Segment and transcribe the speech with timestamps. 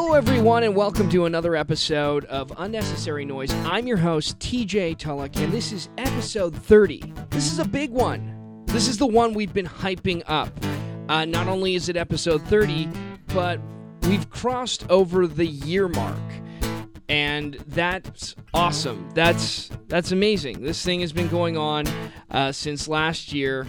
[0.00, 3.52] Hello, everyone, and welcome to another episode of Unnecessary Noise.
[3.64, 7.12] I'm your host, TJ Tulloch, and this is episode 30.
[7.30, 8.62] This is a big one.
[8.66, 10.56] This is the one we've been hyping up.
[11.08, 12.88] Uh, not only is it episode 30,
[13.34, 13.58] but
[14.02, 16.16] we've crossed over the year mark.
[17.08, 19.10] And that's awesome.
[19.14, 20.62] That's that's amazing.
[20.62, 21.88] This thing has been going on
[22.30, 23.66] uh, since last year,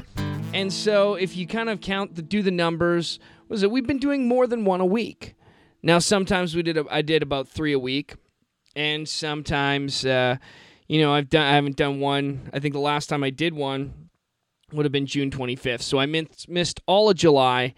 [0.54, 3.98] and so if you kind of count the do the numbers, was it we've been
[3.98, 5.36] doing more than one a week.
[5.82, 8.16] Now sometimes we did a, I did about three a week,
[8.76, 10.38] and sometimes uh,
[10.88, 12.50] you know I've done I haven't done one.
[12.54, 14.10] I think the last time I did one
[14.72, 15.82] would have been June 25th.
[15.82, 17.74] So I missed missed all of July.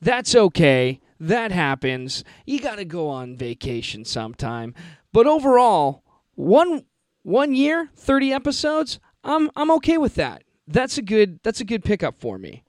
[0.00, 1.00] That's okay.
[1.20, 2.24] That happens.
[2.46, 4.74] You got to go on vacation sometime.
[5.12, 6.02] But overall,
[6.34, 6.84] one
[7.22, 10.42] one year, 30 episodes, I'm I'm okay with that.
[10.66, 12.64] That's a good that's a good pickup for me.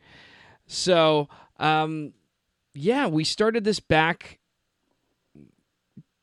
[0.68, 2.14] So, um
[2.75, 4.40] yeah, we started this back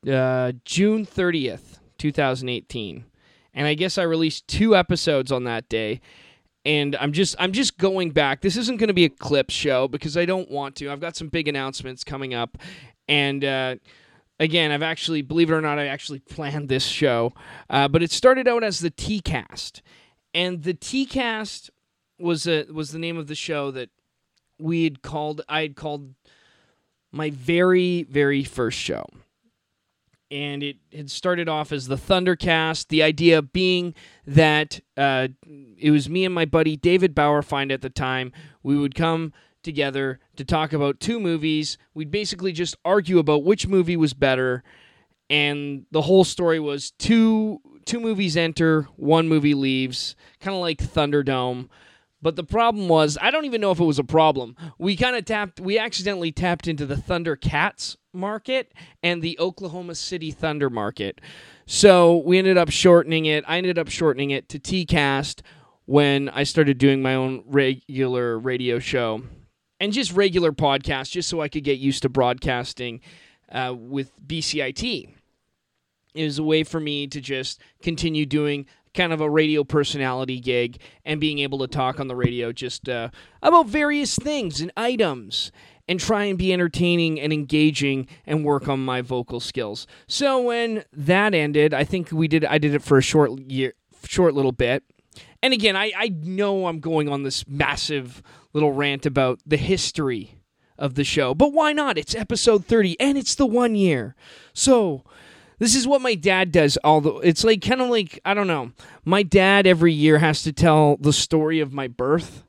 [0.08, 3.04] uh, June 30th, 2018.
[3.52, 6.00] And I guess I released two episodes on that day.
[6.64, 8.42] And I'm just I'm just going back.
[8.42, 10.90] This isn't going to be a clip show because I don't want to.
[10.90, 12.58] I've got some big announcements coming up.
[13.08, 13.76] And uh,
[14.38, 17.32] again, I've actually, believe it or not, I actually planned this show.
[17.70, 19.80] Uh, but it started out as the T Cast.
[20.34, 21.70] And the T Cast
[22.18, 23.88] was a, was the name of the show that
[24.58, 26.14] we had called I had called
[27.10, 29.06] my very, very first show
[30.30, 32.88] and it had started off as the Thundercast.
[32.88, 33.94] The idea being
[34.26, 35.28] that uh,
[35.76, 38.32] it was me and my buddy David Bauerfeind at the time.
[38.62, 41.78] We would come together to talk about two movies.
[41.94, 44.62] We'd basically just argue about which movie was better,
[45.28, 50.78] and the whole story was two two movies enter, one movie leaves, kind of like
[50.78, 51.68] Thunderdome.
[52.22, 54.56] But the problem was, I don't even know if it was a problem.
[54.78, 58.72] We kind of tapped, we accidentally tapped into the Thundercats market
[59.02, 61.20] and the Oklahoma City Thunder market.
[61.66, 63.44] So we ended up shortening it.
[63.46, 65.40] I ended up shortening it to TCast
[65.86, 69.22] when I started doing my own regular radio show
[69.78, 73.00] and just regular podcast, just so I could get used to broadcasting
[73.50, 75.08] uh, with BCIT.
[76.14, 80.40] It was a way for me to just continue doing kind of a radio personality
[80.40, 83.08] gig and being able to talk on the radio just uh,
[83.42, 85.52] about various things and items
[85.88, 89.86] and try and be entertaining and engaging and work on my vocal skills.
[90.06, 93.74] So when that ended, I think we did I did it for a short year
[94.06, 94.84] short little bit.
[95.42, 98.22] And again, I, I know I'm going on this massive
[98.52, 100.36] little rant about the history
[100.78, 101.98] of the show, but why not?
[101.98, 104.14] It's episode 30 and it's the one year.
[104.52, 105.04] So
[105.60, 106.76] this is what my dad does.
[106.82, 108.72] Although it's like kind of like I don't know.
[109.04, 112.42] My dad every year has to tell the story of my birth,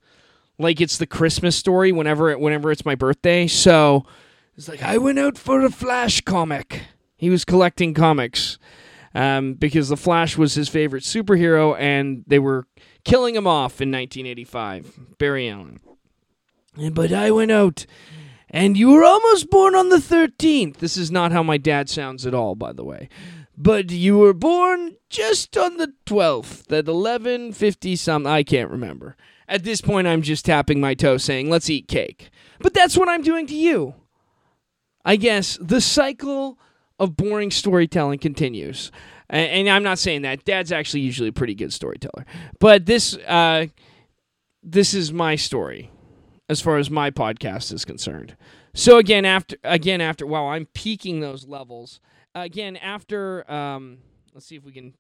[0.58, 3.46] like it's the Christmas story whenever it, whenever it's my birthday.
[3.48, 4.06] So
[4.58, 6.84] it's like I went out for a Flash comic.
[7.18, 8.58] He was collecting comics
[9.14, 12.66] um, because the Flash was his favorite superhero, and they were
[13.04, 15.18] killing him off in 1985.
[15.18, 15.80] Barry Allen.
[16.94, 17.86] But I went out
[18.52, 20.78] and you were almost born on the 13th.
[20.78, 23.10] This is not how my dad sounds at all, by the way.
[23.58, 28.32] But you were born just on the 12th at 11:50 something.
[28.32, 29.16] I can't remember.
[29.48, 32.30] At this point I'm just tapping my toe saying, "Let's eat cake."
[32.60, 33.96] But that's what I'm doing to you.
[35.06, 36.58] I guess the cycle
[37.00, 38.92] of boring storytelling continues.
[39.30, 40.44] And I'm not saying that.
[40.44, 42.26] Dad's actually usually a pretty good storyteller.
[42.60, 43.68] But this uh,
[44.62, 45.90] this is my story
[46.52, 48.36] as far as my podcast is concerned.
[48.74, 52.02] So again, after again after wow, I'm peaking those levels.
[52.36, 54.00] Again, after um,
[54.34, 54.94] let's see if we can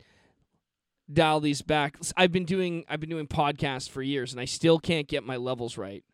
[1.11, 1.97] dial these back.
[2.15, 5.35] I've been doing I've been doing podcasts for years, and I still can't get my
[5.35, 6.05] levels right.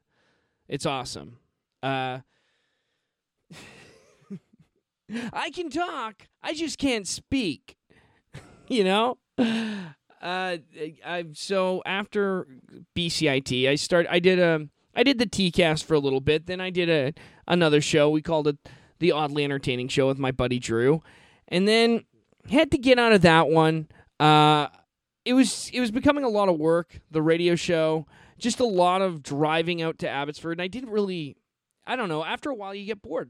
[0.67, 1.37] It's awesome.
[1.83, 2.21] Uh,
[5.31, 7.77] I can talk, I just can't speak.
[8.67, 9.19] you know.
[10.19, 10.57] Uh,
[11.05, 12.47] I'm so after
[12.95, 14.07] BCIT, I start.
[14.09, 14.67] I did a
[14.97, 16.47] I did the TCast for a little bit.
[16.47, 17.13] Then I did a
[17.47, 18.09] another show.
[18.09, 18.57] We called it
[18.99, 21.03] the Oddly Entertaining Show with my buddy Drew,
[21.47, 22.03] and then
[22.49, 23.87] had to get out of that one.
[24.19, 24.67] Uh,
[25.23, 26.99] it was it was becoming a lot of work.
[27.11, 28.07] The radio show,
[28.39, 31.37] just a lot of driving out to Abbotsford, and I didn't really.
[31.85, 32.25] I don't know.
[32.25, 33.29] After a while, you get bored.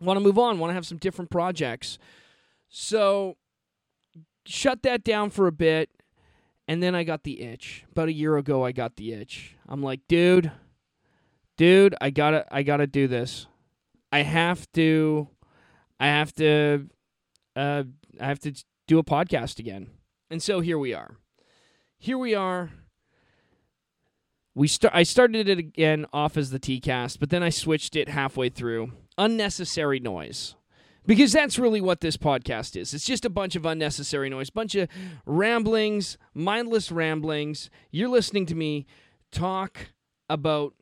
[0.00, 0.58] Want to move on.
[0.58, 1.98] Want to have some different projects.
[2.68, 3.36] So
[4.44, 5.88] shut that down for a bit.
[6.66, 7.84] And then I got the itch.
[7.92, 9.56] About a year ago I got the itch.
[9.68, 10.50] I'm like, dude,
[11.56, 13.46] dude, I gotta I gotta do this.
[14.12, 15.28] I have to
[15.98, 16.88] I have to
[17.56, 17.84] uh
[18.20, 18.52] I have to
[18.86, 19.88] do a podcast again.
[20.30, 21.16] And so here we are.
[21.98, 22.70] Here we are.
[24.54, 27.96] We start I started it again off as the T cast, but then I switched
[27.96, 28.92] it halfway through.
[29.18, 30.54] Unnecessary noise.
[31.06, 32.94] Because that's really what this podcast is.
[32.94, 34.88] It's just a bunch of unnecessary noise, bunch of
[35.26, 37.68] ramblings, mindless ramblings.
[37.90, 38.86] You're listening to me
[39.30, 39.90] talk
[40.30, 40.72] about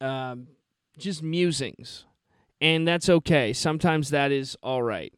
[0.00, 0.48] um,
[0.96, 2.04] just musings,
[2.60, 3.52] and that's okay.
[3.52, 5.12] Sometimes that is all right.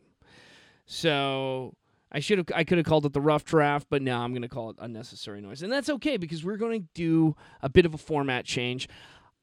[0.86, 1.74] So
[2.12, 4.42] I should have I could have called it the rough draft, but now I'm going
[4.42, 5.62] to call it unnecessary noise.
[5.62, 8.88] And that's okay because we're going to do a bit of a format change.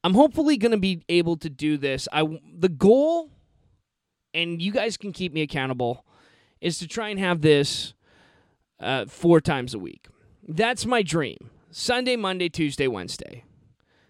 [0.03, 2.07] I'm hopefully going to be able to do this.
[2.11, 3.31] I the goal
[4.33, 6.05] and you guys can keep me accountable
[6.61, 7.93] is to try and have this
[8.79, 10.07] uh, four times a week.
[10.47, 11.49] That's my dream.
[11.71, 13.43] Sunday, Monday, Tuesday, Wednesday.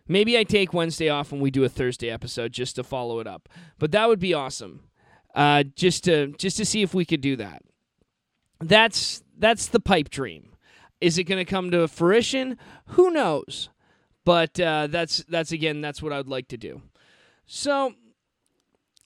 [0.07, 3.27] Maybe I take Wednesday off and we do a Thursday episode just to follow it
[3.27, 3.49] up.
[3.77, 4.81] But that would be awesome.
[5.35, 7.61] Uh, just to just to see if we could do that
[8.59, 10.53] that's that's the pipe dream.
[10.99, 12.57] Is it going to come to fruition?
[12.87, 13.69] Who knows?
[14.25, 16.81] But uh, that's that's again that's what I'd like to do.
[17.45, 17.93] So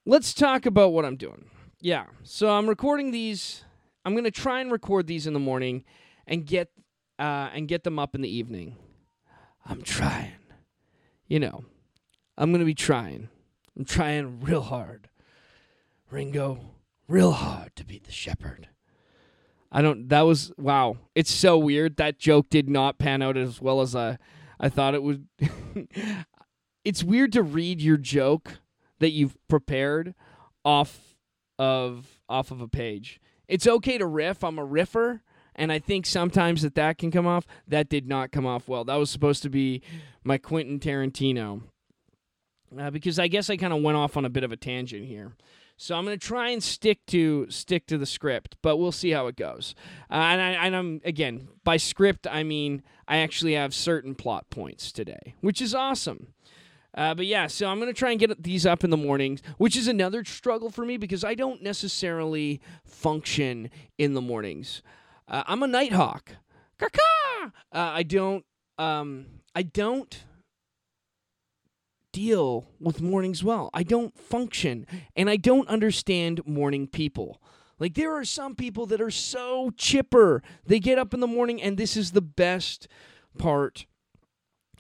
[0.06, 1.45] let's talk about what I'm doing.
[1.80, 3.63] Yeah, so I'm recording these.
[4.06, 5.83] I'm going to try and record these in the morning
[6.25, 6.71] and get
[7.19, 8.77] uh, and get them up in the evening.
[9.65, 10.31] I'm trying.
[11.31, 11.63] You know,
[12.38, 13.30] I'm going to be trying.
[13.78, 15.07] I'm trying real hard.
[16.10, 16.60] Ringo,
[17.07, 18.68] real hard to be the shepherd.
[19.72, 20.10] I don't.
[20.10, 20.98] That was wow.
[21.16, 21.95] It's so weird.
[21.95, 24.18] That joke did not pan out as well as I,
[24.60, 25.25] I thought it would.
[26.83, 28.60] it's weird to read your joke
[29.00, 30.13] that you've prepared
[30.66, 31.16] off
[31.57, 33.22] of off of a page.
[33.48, 34.44] It's okay to riff.
[34.44, 35.22] I'm a riffer,
[35.61, 37.45] and I think sometimes that that can come off.
[37.67, 38.83] That did not come off well.
[38.83, 39.83] That was supposed to be
[40.23, 41.61] my Quentin Tarantino,
[42.79, 45.05] uh, because I guess I kind of went off on a bit of a tangent
[45.05, 45.33] here.
[45.77, 49.11] So I'm going to try and stick to stick to the script, but we'll see
[49.11, 49.75] how it goes.
[50.09, 54.49] Uh, and, I, and I'm again by script I mean I actually have certain plot
[54.49, 56.33] points today, which is awesome.
[56.95, 59.43] Uh, but yeah, so I'm going to try and get these up in the mornings,
[59.59, 63.69] which is another struggle for me because I don't necessarily function
[63.99, 64.81] in the mornings.
[65.31, 66.33] Uh, I'm a nighthawk.
[67.44, 68.45] Uh, I don't.
[68.78, 70.24] Um, I don't
[72.12, 73.69] deal with mornings well.
[73.74, 74.86] I don't function
[75.16, 77.42] and I don't understand morning people.
[77.80, 80.44] Like there are some people that are so chipper.
[80.66, 82.88] They get up in the morning and this is the best
[83.38, 83.86] part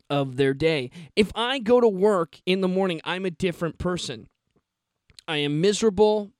[0.09, 0.91] of their day.
[1.15, 4.27] If I go to work in the morning, I'm a different person.
[5.27, 6.31] I am miserable.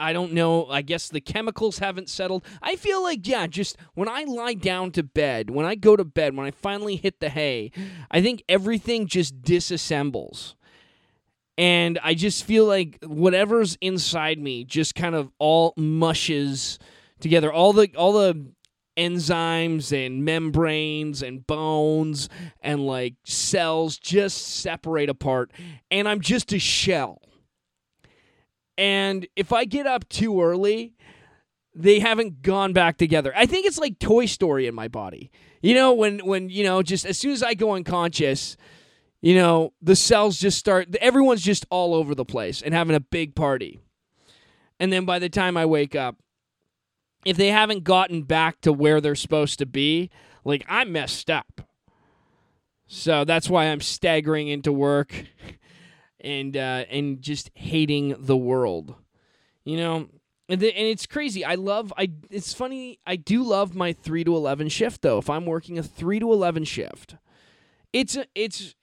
[0.00, 0.66] I don't know.
[0.66, 2.44] I guess the chemicals haven't settled.
[2.62, 6.04] I feel like, yeah, just when I lie down to bed, when I go to
[6.04, 7.70] bed, when I finally hit the hay,
[8.10, 10.54] I think everything just disassembles.
[11.58, 16.78] And I just feel like whatever's inside me just kind of all mushes
[17.20, 17.52] together.
[17.52, 18.52] All the all the
[18.96, 22.28] enzymes and membranes and bones
[22.60, 25.52] and like cells just separate apart
[25.90, 27.22] and I'm just a shell.
[28.80, 30.94] And if I get up too early,
[31.74, 33.30] they haven't gone back together.
[33.36, 35.30] I think it's like Toy Story in my body.
[35.60, 38.56] You know, when when you know, just as soon as I go unconscious,
[39.20, 43.00] you know, the cells just start everyone's just all over the place and having a
[43.00, 43.80] big party.
[44.80, 46.16] And then by the time I wake up,
[47.26, 50.08] if they haven't gotten back to where they're supposed to be,
[50.42, 51.60] like I'm messed up.
[52.86, 55.26] So that's why I'm staggering into work
[56.22, 58.94] and uh, and just hating the world.
[59.64, 60.08] You know,
[60.48, 61.44] and, the, and it's crazy.
[61.44, 61.92] I love.
[61.96, 62.10] I.
[62.30, 62.98] It's funny.
[63.06, 65.18] I do love my three to eleven shift though.
[65.18, 67.16] If I'm working a three to eleven shift,
[67.92, 68.74] it's a, it's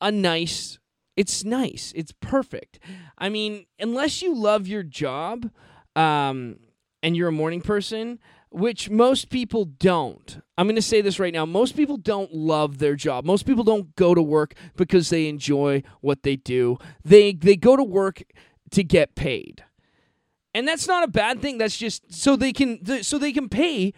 [0.00, 0.78] a nice.
[1.16, 1.92] It's nice.
[1.94, 2.80] It's perfect.
[3.16, 5.48] I mean, unless you love your job,
[5.94, 6.56] um,
[7.04, 8.18] and you're a morning person,
[8.54, 10.38] which most people don't.
[10.56, 11.44] I'm going to say this right now.
[11.44, 13.24] Most people don't love their job.
[13.24, 16.78] Most people don't go to work because they enjoy what they do.
[17.04, 18.22] They they go to work
[18.70, 19.64] to get paid.
[20.54, 21.58] And that's not a bad thing.
[21.58, 23.92] That's just so they can so they can pay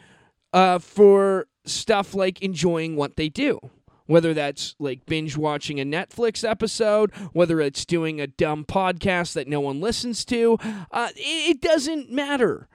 [0.55, 3.61] uh, for stuff like enjoying what they do.
[4.07, 9.49] Whether that's like binge watching a Netflix episode, whether it's doing a dumb podcast that
[9.49, 10.59] no one listens to,
[10.93, 12.69] uh, it, it doesn't matter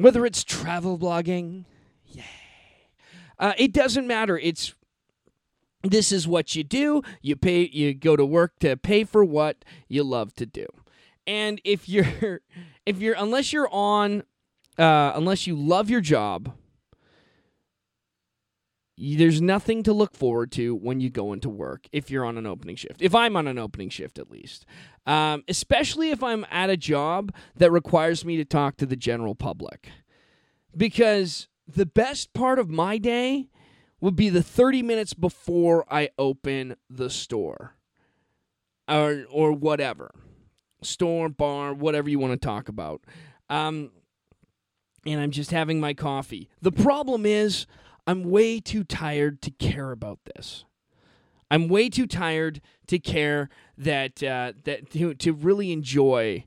[0.00, 1.64] whether it's travel blogging,
[2.06, 2.24] yay.
[3.38, 4.38] Uh, it doesn't matter.
[4.38, 4.74] It's
[5.82, 7.02] this is what you do.
[7.22, 7.68] You pay.
[7.72, 10.66] You go to work to pay for what you love to do.
[11.26, 12.40] And if you're,
[12.86, 14.24] if you're, unless you're on,
[14.78, 16.54] uh, unless you love your job,
[19.00, 22.46] there's nothing to look forward to when you go into work if you're on an
[22.46, 23.00] opening shift.
[23.00, 24.66] If I'm on an opening shift, at least.
[25.06, 29.34] Um, especially if I'm at a job that requires me to talk to the general
[29.34, 29.88] public.
[30.76, 33.48] Because the best part of my day
[34.00, 37.76] would be the 30 minutes before I open the store
[38.86, 40.12] or, or whatever.
[40.82, 43.02] store, bar, whatever you want to talk about.
[43.48, 43.92] Um,
[45.06, 46.50] and I'm just having my coffee.
[46.60, 47.66] The problem is,
[48.10, 50.64] I'm way too tired to care about this.
[51.48, 53.48] I'm way too tired to care
[53.78, 56.46] that uh, that to to really enjoy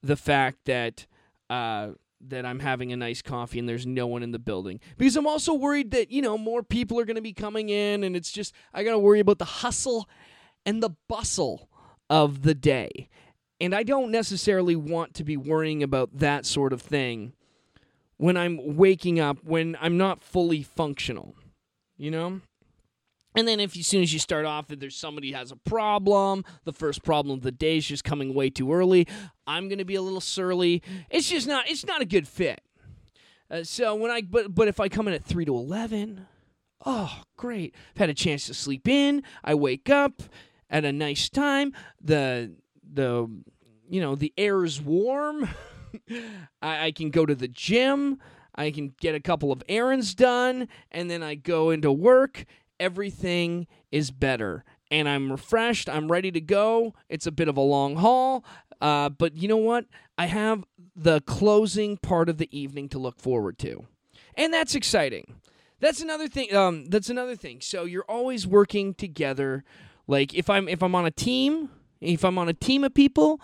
[0.00, 1.06] the fact that
[1.50, 1.88] uh,
[2.20, 5.26] that I'm having a nice coffee and there's no one in the building because I'm
[5.26, 8.30] also worried that you know more people are going to be coming in and it's
[8.30, 10.08] just I got to worry about the hustle
[10.64, 11.68] and the bustle
[12.08, 13.08] of the day.
[13.60, 17.32] And I don't necessarily want to be worrying about that sort of thing
[18.18, 21.34] when I'm waking up when I'm not fully functional.
[21.96, 22.40] You know?
[23.36, 26.44] And then if as soon as you start off, if there's somebody has a problem,
[26.64, 29.06] the first problem of the day is just coming way too early.
[29.46, 30.82] I'm gonna be a little surly.
[31.10, 31.68] It's just not.
[31.68, 32.62] It's not a good fit.
[33.50, 36.26] Uh, so when I but but if I come in at three to eleven,
[36.84, 37.74] oh great!
[37.94, 39.22] I've had a chance to sleep in.
[39.44, 40.22] I wake up
[40.70, 41.74] at a nice time.
[42.00, 43.28] The the
[43.88, 45.48] you know the air is warm.
[46.62, 48.18] I, I can go to the gym.
[48.54, 52.46] I can get a couple of errands done, and then I go into work
[52.78, 54.64] everything is better.
[54.90, 55.88] And I'm refreshed.
[55.88, 56.94] I'm ready to go.
[57.08, 58.44] It's a bit of a long haul.
[58.80, 59.86] Uh, but you know what?
[60.16, 63.86] I have the closing part of the evening to look forward to.
[64.36, 65.34] And that's exciting.
[65.80, 66.54] That's another thing.
[66.54, 67.60] Um, that's another thing.
[67.60, 69.64] So you're always working together.
[70.06, 73.40] Like if I'm if I'm on a team, if I'm on a team of people,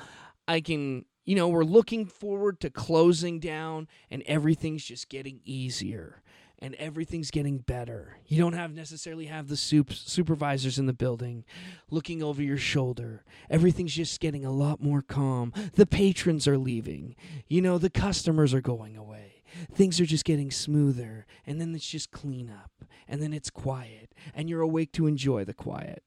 [0.47, 6.23] I can you know we're looking forward to closing down and everything's just getting easier
[6.63, 8.19] and everything's getting better.
[8.27, 11.45] You don't have necessarily have the soup supervisors in the building
[11.91, 13.25] looking over your shoulder.
[13.51, 15.53] Everything's just getting a lot more calm.
[15.75, 17.17] The patrons are leaving.
[17.49, 19.43] You know, the customers are going away.
[19.75, 24.15] Things are just getting smoother, and then it's just clean up, and then it's quiet,
[24.33, 26.05] and you're awake to enjoy the quiet.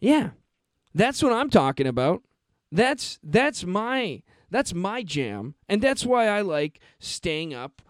[0.00, 0.30] Yeah.
[0.94, 2.22] That's what I'm talking about.
[2.70, 4.22] That's that's my
[4.52, 7.82] that's my jam, and that's why I like staying up.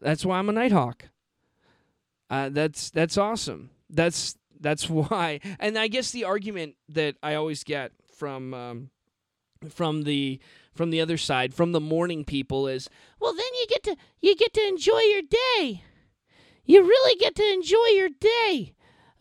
[0.00, 1.10] That's why I'm a nighthawk.
[2.30, 3.70] Uh, that's that's awesome.
[3.90, 5.40] That's that's why.
[5.60, 8.90] And I guess the argument that I always get from um,
[9.68, 10.40] from the
[10.74, 12.88] from the other side, from the morning people, is
[13.20, 15.82] well, then you get to you get to enjoy your day.
[16.64, 18.72] You really get to enjoy your day.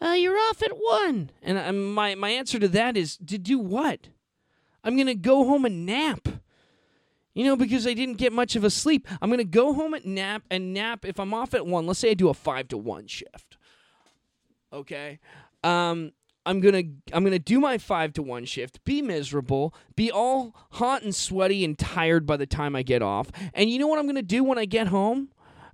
[0.02, 3.60] Uh, you're off at one, and uh, my my answer to that is to do
[3.60, 4.10] what?
[4.84, 6.28] I'm gonna go home and nap.
[7.36, 9.08] You know, because I didn't get much of a sleep.
[9.22, 11.86] I'm going to go home at nap and nap if I'm off at 1.
[11.86, 13.58] Let's say I do a 5 to 1 shift.
[14.74, 15.20] Okay?
[15.64, 16.12] Um
[16.46, 21.02] I'm to I'm to do my 5 to 1 shift, be miserable, be all hot
[21.02, 23.32] and sweaty and tired by the time I get off.
[23.54, 25.30] And you know what I'm to do when I get home?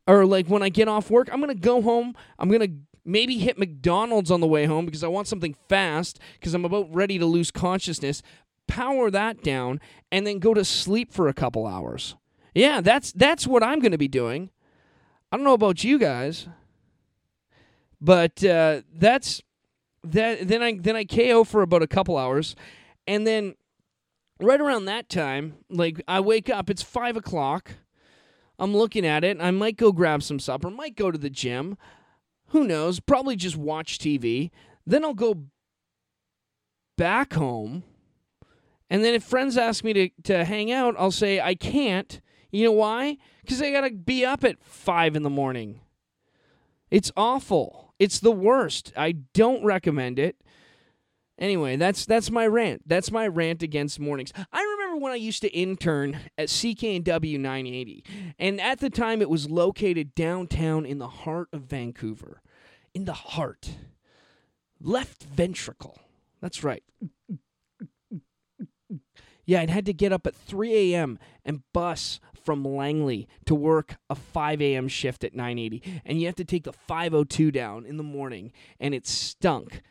[0.07, 2.15] Or like when I get off work, I'm to go home.
[2.39, 2.69] I'm to
[3.03, 6.93] maybe hit McDonald's on the way home because I want something fast because I'm about
[6.93, 8.21] ready to lose consciousness
[8.71, 9.81] power that down,
[10.13, 12.15] and then go to sleep for a couple hours.
[12.55, 14.49] Yeah, that's that's what I'm going to be doing.
[15.29, 16.47] I don't know about you guys,
[17.99, 19.41] but uh, that's
[20.03, 20.47] that.
[20.47, 22.55] Then I then I KO for about a couple hours,
[23.05, 23.55] and then
[24.39, 26.69] right around that time, like I wake up.
[26.69, 27.71] It's five o'clock.
[28.57, 29.37] I'm looking at it.
[29.41, 30.69] I might go grab some supper.
[30.69, 31.77] Might go to the gym.
[32.47, 33.01] Who knows?
[33.01, 34.49] Probably just watch TV.
[34.85, 35.45] Then I'll go
[36.97, 37.83] back home
[38.91, 42.19] and then if friends ask me to, to hang out, I'll say I can't.
[42.51, 43.17] You know why?
[43.39, 45.79] Because I got to be up at 5 in the morning.
[46.91, 47.93] It's awful.
[47.99, 48.91] It's the worst.
[48.97, 50.35] I don't recommend it.
[51.39, 52.83] Anyway, that's that's my rant.
[52.85, 54.33] That's my rant against mornings.
[54.51, 58.03] I remember when I used to intern at CKNW 980,
[58.37, 62.41] and at the time it was located downtown in the heart of Vancouver.
[62.93, 63.71] In the heart.
[64.81, 65.97] Left ventricle.
[66.41, 66.83] That's right.
[69.51, 71.19] Yeah, I'd had to get up at 3 a.m.
[71.43, 74.87] and bus from Langley to work a 5 a.m.
[74.87, 76.01] shift at 980.
[76.05, 79.81] And you have to take the 502 down in the morning, and it stunk.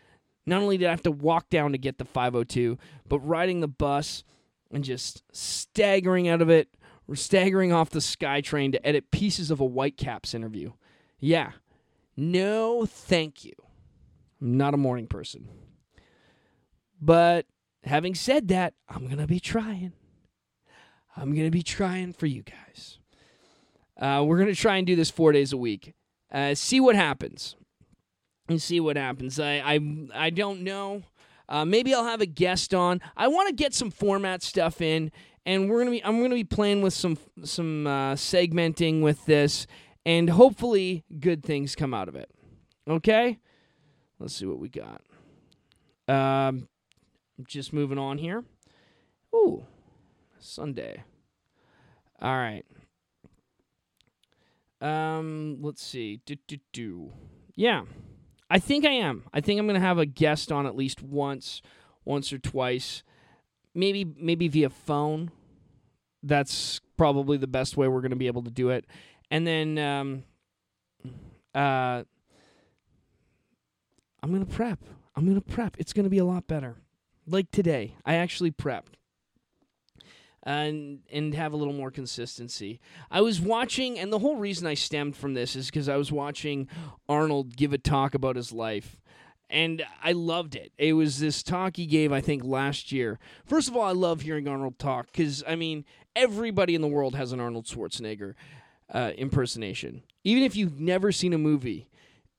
[0.47, 3.69] Not only did I have to walk down to get the 502, but riding the
[3.69, 4.25] bus
[4.73, 6.75] and just staggering out of it,
[7.07, 10.73] or staggering off the SkyTrain to edit pieces of a Whitecaps interview.
[11.19, 11.53] Yeah,
[12.17, 13.53] no thank you.
[14.41, 15.51] I'm not a morning person.
[16.99, 17.45] But
[17.85, 19.93] having said that, I'm going to be trying.
[21.17, 22.99] I'm going to be trying for you guys.
[24.01, 25.95] Uh, we're going to try and do this four days a week.
[26.33, 27.57] Uh, see what happens.
[28.49, 29.39] And see what happens.
[29.39, 29.81] I, I,
[30.15, 31.03] I don't know.
[31.51, 33.01] Uh, maybe I'll have a guest on.
[33.17, 35.11] I want to get some format stuff in,
[35.45, 36.05] and we're gonna be.
[36.05, 39.67] I'm gonna be playing with some some uh, segmenting with this,
[40.07, 42.31] and hopefully good things come out of it.
[42.89, 43.39] Okay,
[44.21, 45.03] let's see what we got.
[46.07, 46.69] Um,
[47.41, 48.45] just moving on here.
[49.35, 49.65] Ooh,
[50.39, 51.05] Sunday.
[52.21, 52.65] All right.
[54.81, 56.21] Um, let's see.
[56.25, 57.13] Do do do.
[57.55, 57.83] Yeah.
[58.51, 59.25] I think I am.
[59.33, 61.63] I think I'm to have a guest on at least once,
[62.05, 63.05] once or twice.
[63.75, 65.31] Maybe maybe via phone.
[66.23, 68.85] That's probably the best way we're to be able to do it.
[69.31, 70.25] And then um
[71.55, 72.03] uh
[74.23, 74.81] I'm to prep.
[75.17, 75.77] I'm to prep.
[75.79, 76.77] It's to be a lot better.
[77.27, 78.95] Like today, I actually prepped
[80.43, 82.81] and and have a little more consistency.
[83.11, 86.11] I was watching, and the whole reason I stemmed from this is because I was
[86.11, 86.69] watching
[87.09, 88.97] Arnold give a talk about his life.
[89.53, 90.71] And I loved it.
[90.79, 93.19] It was this talk he gave, I think, last year.
[93.45, 95.85] First of all, I love hearing Arnold talk because, I mean,
[96.15, 98.35] everybody in the world has an Arnold Schwarzenegger
[98.95, 100.05] uh, impersonation.
[100.23, 101.89] Even if you've never seen a movie,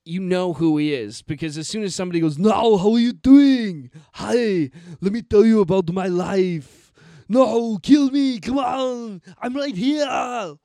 [0.04, 3.14] you know who he is because as soon as somebody goes, "No, how are you
[3.14, 3.92] doing?
[4.14, 6.92] Hi, let me tell you about my life."
[7.28, 8.40] No, kill me!
[8.40, 10.58] Come on, I'm right here.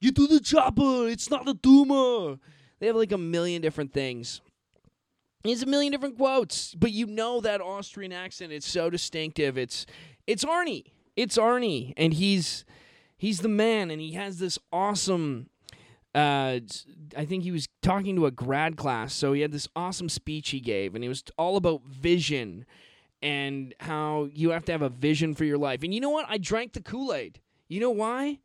[0.00, 1.08] Get to the chopper.
[1.08, 2.38] It's not a tumor.
[2.80, 4.40] They have like a million different things.
[5.44, 8.52] It's a million different quotes, but you know that Austrian accent.
[8.52, 9.58] It's so distinctive.
[9.58, 9.86] It's
[10.26, 10.86] it's Arnie.
[11.16, 12.64] It's Arnie, and he's
[13.16, 15.48] he's the man, and he has this awesome
[16.14, 16.60] uh,
[17.16, 20.50] I think he was talking to a grad class, so he had this awesome speech
[20.50, 22.66] he gave, and it was all about vision
[23.22, 25.82] and how you have to have a vision for your life.
[25.82, 26.26] And you know what?
[26.28, 27.40] I drank the Kool Aid.
[27.68, 28.40] You know why?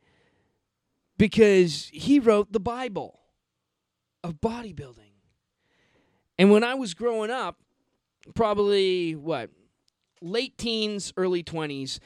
[1.18, 3.20] Because he wrote the Bible
[4.24, 5.14] of bodybuilding.
[6.38, 7.58] And when I was growing up,
[8.36, 9.50] probably what,
[10.22, 12.00] late teens, early 20s,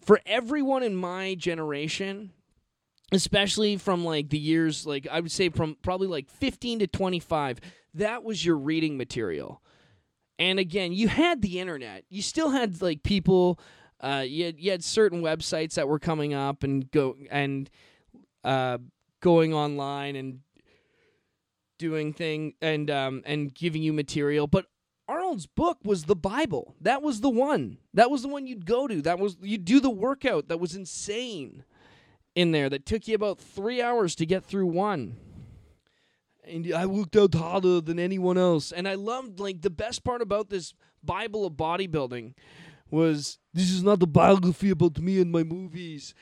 [0.00, 2.30] for everyone in my generation,
[3.12, 7.60] especially from like the years like I would say from probably like 15 to 25
[7.94, 9.62] that was your reading material
[10.38, 13.60] and again you had the internet you still had like people
[14.00, 17.70] uh, you, had, you had certain websites that were coming up and go and
[18.42, 18.78] uh,
[19.20, 20.40] going online and
[21.78, 24.66] doing thing and um, and giving you material but
[25.08, 26.74] Arnold's book was the Bible.
[26.80, 27.78] That was the one.
[27.92, 29.02] That was the one you'd go to.
[29.02, 30.48] That was you'd do the workout.
[30.48, 31.64] That was insane
[32.34, 35.16] in there that took you about three hours to get through one.
[36.44, 38.72] And I worked out harder than anyone else.
[38.72, 42.34] And I loved, like, the best part about this Bible of bodybuilding
[42.90, 46.14] was this is not a biography about me and my movies.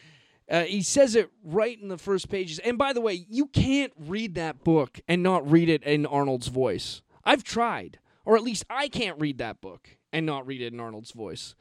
[0.49, 2.59] Uh, he says it right in the first pages.
[2.61, 6.49] And by the way, you can't read that book and not read it in Arnold's
[6.49, 7.03] voice.
[7.25, 10.81] I've tried, or at least I can't read that book and not read it in
[10.81, 11.55] Arnold's voice.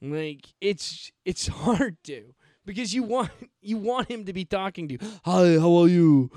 [0.00, 3.30] Like it's it's hard to because you want
[3.62, 5.00] you want him to be talking to you.
[5.24, 6.30] Hi, how are you?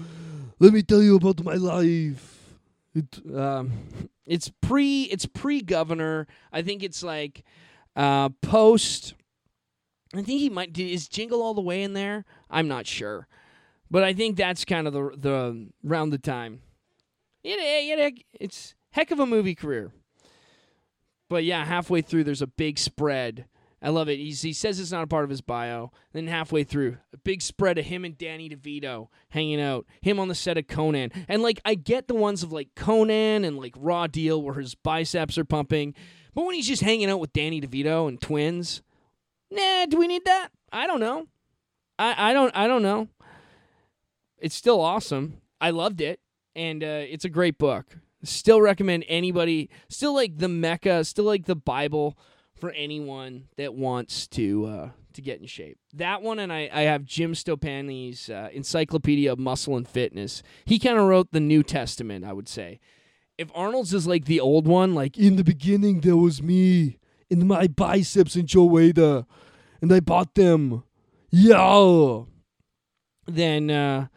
[0.60, 2.58] Let me tell you about my life.
[2.96, 3.72] It, um,
[4.26, 6.28] it's pre it's pre governor.
[6.52, 7.44] I think it's like
[7.96, 9.14] uh, post.
[10.14, 12.26] I think he might is Jingle All the Way in there.
[12.50, 13.28] I'm not sure,
[13.90, 16.62] but I think that's kind of the the around the time.
[17.44, 18.10] Yeah, yeah,
[18.40, 19.92] it's heck of a movie career.
[21.30, 23.46] But yeah, halfway through, there's a big spread
[23.84, 24.18] I love it.
[24.18, 25.92] He's, he says it's not a part of his bio.
[26.14, 29.86] Then halfway through, a big spread of him and Danny DeVito hanging out.
[30.02, 31.12] Him on the set of Conan.
[31.28, 34.74] And like I get the ones of like Conan and like Raw Deal where his
[34.74, 35.94] biceps are pumping.
[36.34, 38.82] But when he's just hanging out with Danny DeVito and twins,
[39.52, 40.50] nah, do we need that?
[40.72, 41.28] I don't know.
[42.00, 43.10] I, I don't I don't know.
[44.40, 45.42] It's still awesome.
[45.60, 46.22] I loved it.
[46.56, 47.98] And uh, it's a great book.
[48.24, 52.18] Still recommend anybody, still like the Mecca, still like the Bible
[52.64, 55.78] for anyone that wants to uh, to get in shape.
[55.96, 60.42] That one, and I, I have Jim Stoppani's uh, Encyclopedia of Muscle and Fitness.
[60.64, 62.80] He kind of wrote the New Testament, I would say.
[63.38, 67.00] If Arnold's is like the old one, like in the beginning there was me
[67.30, 69.26] in my biceps and Joe Weider,
[69.82, 70.86] and I bought them.
[71.32, 72.22] Yeah.
[73.28, 74.08] Then uh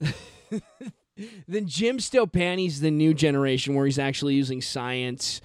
[1.46, 5.40] then Jim Stoppani's the new generation where he's actually using science,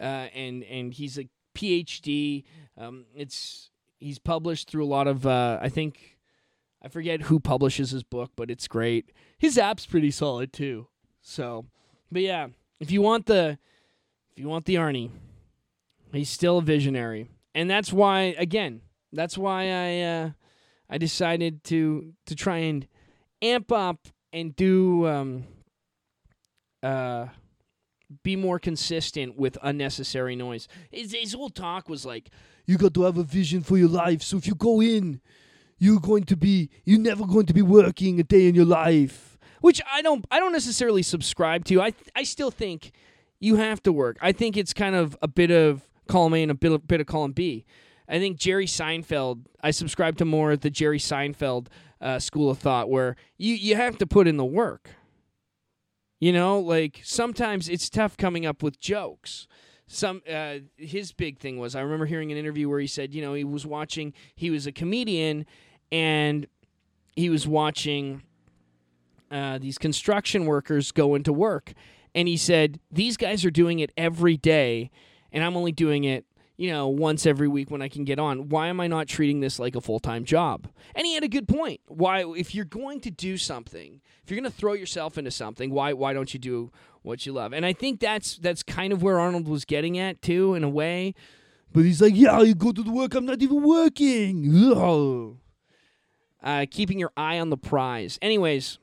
[0.00, 2.44] uh, and and he's a PhD.
[2.76, 6.18] Um, it's he's published through a lot of uh, I think
[6.82, 9.12] I forget who publishes his book, but it's great.
[9.38, 10.88] His app's pretty solid too.
[11.20, 11.66] So,
[12.10, 13.58] but yeah, if you want the
[14.32, 15.10] if you want the Arnie,
[16.12, 18.80] he's still a visionary, and that's why again,
[19.12, 20.30] that's why I uh,
[20.88, 22.86] I decided to to try and
[23.42, 25.44] amp up and do um,
[26.82, 27.26] uh,
[28.22, 30.68] be more consistent with unnecessary noise.
[30.90, 32.30] His, his whole talk was like,
[32.66, 34.22] you got to have a vision for your life.
[34.22, 35.20] So if you go in,
[35.78, 39.38] you're going to be, you're never going to be working a day in your life.
[39.60, 41.82] Which I don't, I don't necessarily subscribe to.
[41.82, 42.92] I, I still think
[43.38, 44.18] you have to work.
[44.20, 47.00] I think it's kind of a bit of column A and a bit, a bit
[47.00, 47.64] of column B.
[48.08, 49.44] I think Jerry Seinfeld.
[49.62, 51.68] I subscribe to more of the Jerry Seinfeld
[52.00, 54.90] uh, school of thought, where you you have to put in the work.
[56.20, 59.48] You know, like sometimes it's tough coming up with jokes.
[59.86, 63.22] Some uh, his big thing was I remember hearing an interview where he said, you
[63.22, 64.12] know, he was watching.
[64.36, 65.46] He was a comedian,
[65.90, 66.46] and
[67.16, 68.22] he was watching
[69.30, 71.72] uh, these construction workers go into work,
[72.14, 74.90] and he said these guys are doing it every day,
[75.32, 76.26] and I'm only doing it
[76.60, 78.50] you know, once every week when I can get on.
[78.50, 80.68] Why am I not treating this like a full time job?
[80.94, 81.80] And he had a good point.
[81.86, 85.70] Why, if you're going to do something, if you're going to throw yourself into something,
[85.70, 86.70] why why don't you do
[87.00, 87.54] what you love?
[87.54, 90.68] And I think that's that's kind of where Arnold was getting at too, in a
[90.68, 91.14] way.
[91.72, 93.14] But he's like, yeah, you go to the work.
[93.14, 94.44] I'm not even working.
[96.42, 98.18] Uh, keeping your eye on the prize.
[98.20, 98.78] Anyways,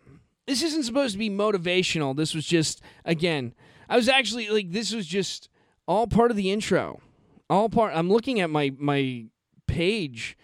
[0.48, 2.18] this isn't supposed to be motivational.
[2.18, 3.54] This was just again.
[3.88, 5.48] I was actually like, this was just
[5.88, 7.02] all part of the intro
[7.50, 7.94] all part.
[7.96, 9.26] I'm looking at my my
[9.68, 10.38] page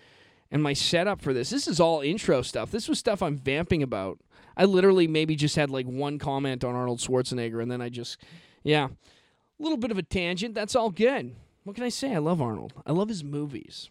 [0.51, 1.49] and my setup for this.
[1.49, 2.71] This is all intro stuff.
[2.71, 4.19] This was stuff I'm vamping about.
[4.55, 8.21] I literally maybe just had like one comment on Arnold Schwarzenegger, and then I just,
[8.63, 10.53] yeah, a little bit of a tangent.
[10.53, 11.35] That's all good.
[11.63, 12.13] What can I say?
[12.13, 12.73] I love Arnold.
[12.85, 13.89] I love his movies.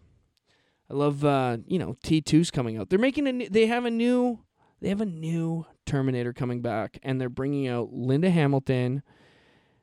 [0.88, 2.90] I love, uh, you know, T2's coming out.
[2.90, 3.32] They're making a.
[3.32, 4.40] New, they have a new.
[4.80, 9.02] They have a new Terminator coming back, and they're bringing out Linda Hamilton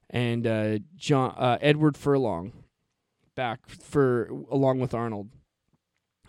[0.09, 2.51] and uh, John uh, Edward Furlong
[3.39, 5.29] back for along with Arnold.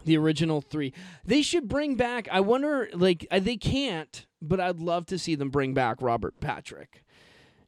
[0.05, 0.93] The original three.
[1.25, 2.29] They should bring back.
[2.31, 6.39] I wonder, like uh, they can't, but I'd love to see them bring back Robert
[6.41, 7.03] Patrick.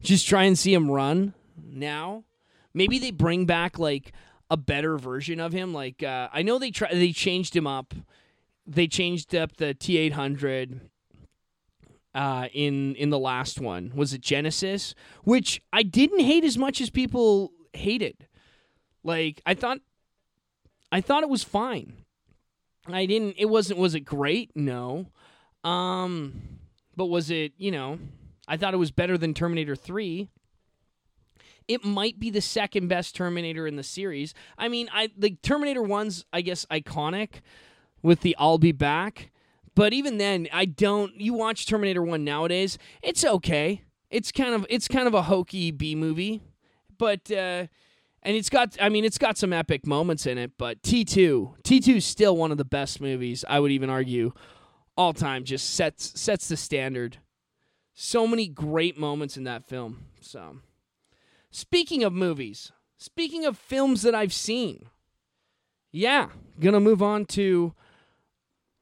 [0.00, 2.22] Just try and see him run now.
[2.72, 4.12] Maybe they bring back like
[4.48, 5.74] a better version of him.
[5.74, 6.94] Like uh, I know they try.
[6.94, 7.94] They changed him up.
[8.64, 10.88] They changed up the T eight hundred
[12.14, 13.90] uh, in in the last one.
[13.96, 14.94] Was it Genisys?
[15.24, 18.28] Which I didn't hate as much as people hated.
[19.04, 19.78] Like I thought
[20.90, 21.94] I thought it was fine.
[22.86, 24.50] I didn't it wasn't was it great?
[24.54, 25.06] No.
[25.64, 26.58] Um
[26.96, 27.98] but was it, you know,
[28.46, 30.28] I thought it was better than Terminator 3.
[31.68, 34.34] It might be the second best Terminator in the series.
[34.58, 37.40] I mean, I the Terminator 1's I guess iconic
[38.02, 39.30] with the I'll be back.
[39.74, 43.82] But even then, I don't you watch Terminator 1 nowadays, it's okay.
[44.10, 46.42] It's kind of it's kind of a hokey B movie.
[46.98, 47.66] But uh
[48.22, 51.96] and it's got I mean it's got some epic moments in it, but T2 T2
[51.96, 54.32] is still one of the best movies I would even argue
[54.96, 57.18] all time just sets sets the standard.
[57.94, 60.06] So many great moments in that film.
[60.20, 60.58] So
[61.50, 64.86] speaking of movies, speaking of films that I've seen.
[65.94, 67.74] Yeah, to move on to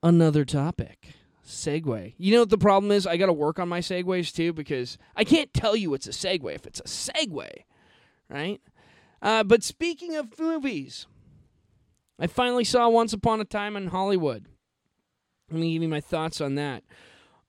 [0.01, 1.15] another topic.
[1.45, 2.15] Segue.
[2.17, 3.07] You know what the problem is?
[3.07, 6.11] I got to work on my segues too because I can't tell you it's a
[6.11, 7.49] segue if it's a segue,
[8.29, 8.61] right?
[9.23, 11.07] Uh, but speaking of movies,
[12.19, 14.47] I finally saw Once Upon a Time in Hollywood.
[15.51, 16.85] Let me give you my thoughts on that.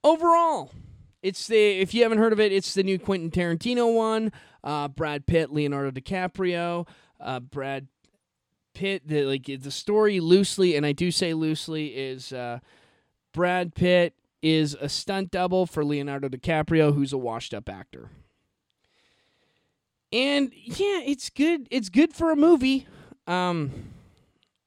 [0.03, 0.71] Overall,
[1.21, 4.31] it's the if you haven't heard of it, it's the new Quentin Tarantino one.
[4.63, 6.88] Uh, Brad Pitt, Leonardo DiCaprio,
[7.19, 7.88] uh, Brad
[8.73, 9.07] Pitt.
[9.07, 12.60] The, like the story loosely, and I do say loosely, is uh,
[13.34, 18.10] Brad Pitt is a stunt double for Leonardo DiCaprio, who's a washed-up actor.
[20.12, 21.67] And yeah, it's good.
[21.71, 22.88] It's good for a movie.
[23.28, 23.71] Um,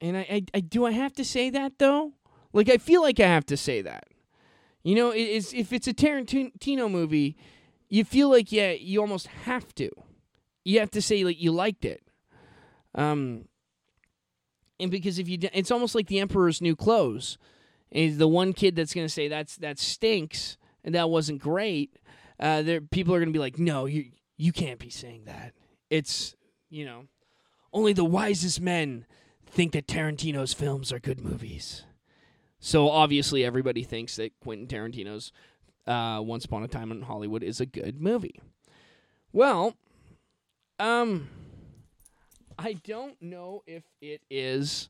[0.01, 2.13] and I, I, I do I have to say that though?
[2.53, 4.05] Like I feel like I have to say that.
[4.83, 7.37] You know, it's if it's a Tarantino movie,
[7.89, 9.91] you feel like yeah, you almost have to.
[10.65, 12.03] You have to say like you liked it.
[12.95, 13.49] Um,
[14.79, 17.39] and because if you, it's almost like the Emperor's New Clothes.
[17.91, 21.97] Is the one kid that's gonna say that's that stinks and that wasn't great.
[22.41, 25.53] Uh, there people are gonna be like, no, you you can't be saying that.
[25.91, 26.35] It's,
[26.71, 27.05] you know,
[27.73, 29.07] only the wisest men
[29.47, 31.85] think that Tarantino's films are good movies.
[32.59, 35.33] So obviously, everybody thinks that Quentin Tarantino's
[35.87, 38.41] uh, Once Upon a Time in Hollywood is a good movie.
[39.33, 39.75] Well,
[40.79, 41.29] um,
[42.59, 44.89] I don't know if it is.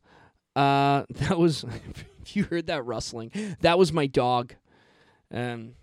[0.55, 1.65] Uh, that was
[2.23, 4.55] if you heard that rustling, that was my dog.
[5.33, 5.75] Um,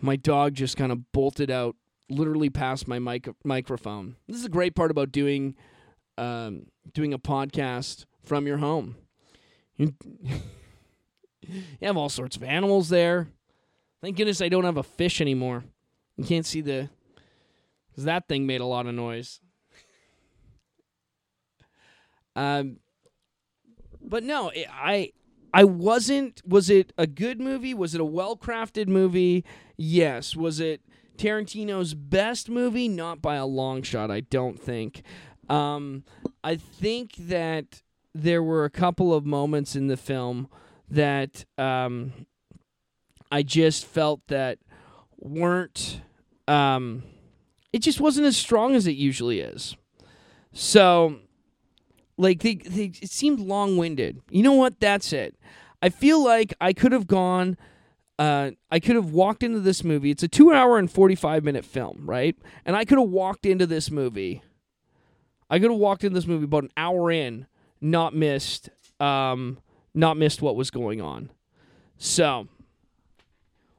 [0.00, 1.74] my dog just kind of bolted out
[2.08, 4.16] literally past my mic- microphone.
[4.26, 5.54] This is a great part about doing
[6.18, 8.96] um, doing a podcast from your home.
[9.76, 9.94] You,
[11.42, 13.28] you have all sorts of animals there.
[14.02, 15.64] Thank goodness I don't have a fish anymore.
[16.16, 16.88] You can't see the
[17.90, 19.40] because that thing made a lot of noise.
[22.36, 22.78] um,
[24.00, 25.12] but no, it, I
[25.52, 26.42] I wasn't.
[26.46, 27.74] Was it a good movie?
[27.74, 29.44] Was it a well crafted movie?
[29.76, 30.36] Yes.
[30.36, 30.82] Was it
[31.16, 35.02] Tarantino's best movie, not by a long shot, I don't think.
[35.48, 36.04] Um,
[36.42, 37.82] I think that
[38.14, 40.48] there were a couple of moments in the film
[40.88, 42.26] that um,
[43.30, 44.58] I just felt that
[45.18, 46.00] weren't.
[46.48, 47.02] Um,
[47.72, 49.76] it just wasn't as strong as it usually is.
[50.52, 51.16] So,
[52.16, 54.20] like they, they it seemed long winded.
[54.30, 54.80] You know what?
[54.80, 55.36] That's it.
[55.82, 57.56] I feel like I could have gone.
[58.18, 60.10] Uh, I could have walked into this movie.
[60.10, 62.36] It's a two hour and 45 minute film, right?
[62.64, 64.42] And I could have walked into this movie.
[65.50, 67.46] I could have walked into this movie about an hour in,
[67.80, 69.58] not missed, um,
[69.94, 71.30] not missed what was going on.
[71.98, 72.48] So,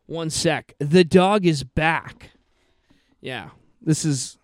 [0.05, 0.73] one sec.
[0.79, 2.31] The dog is back.
[3.21, 3.49] Yeah,
[3.81, 4.37] this is.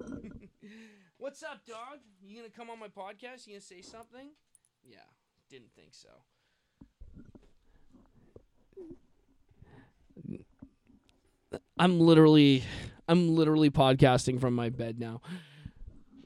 [1.18, 1.98] What's up, dog?
[2.24, 3.46] You gonna come on my podcast?
[3.46, 4.30] You gonna say something?
[4.84, 4.98] Yeah,
[5.50, 6.08] didn't think so.
[11.78, 12.64] I'm literally
[13.08, 15.20] I'm literally podcasting from my bed now.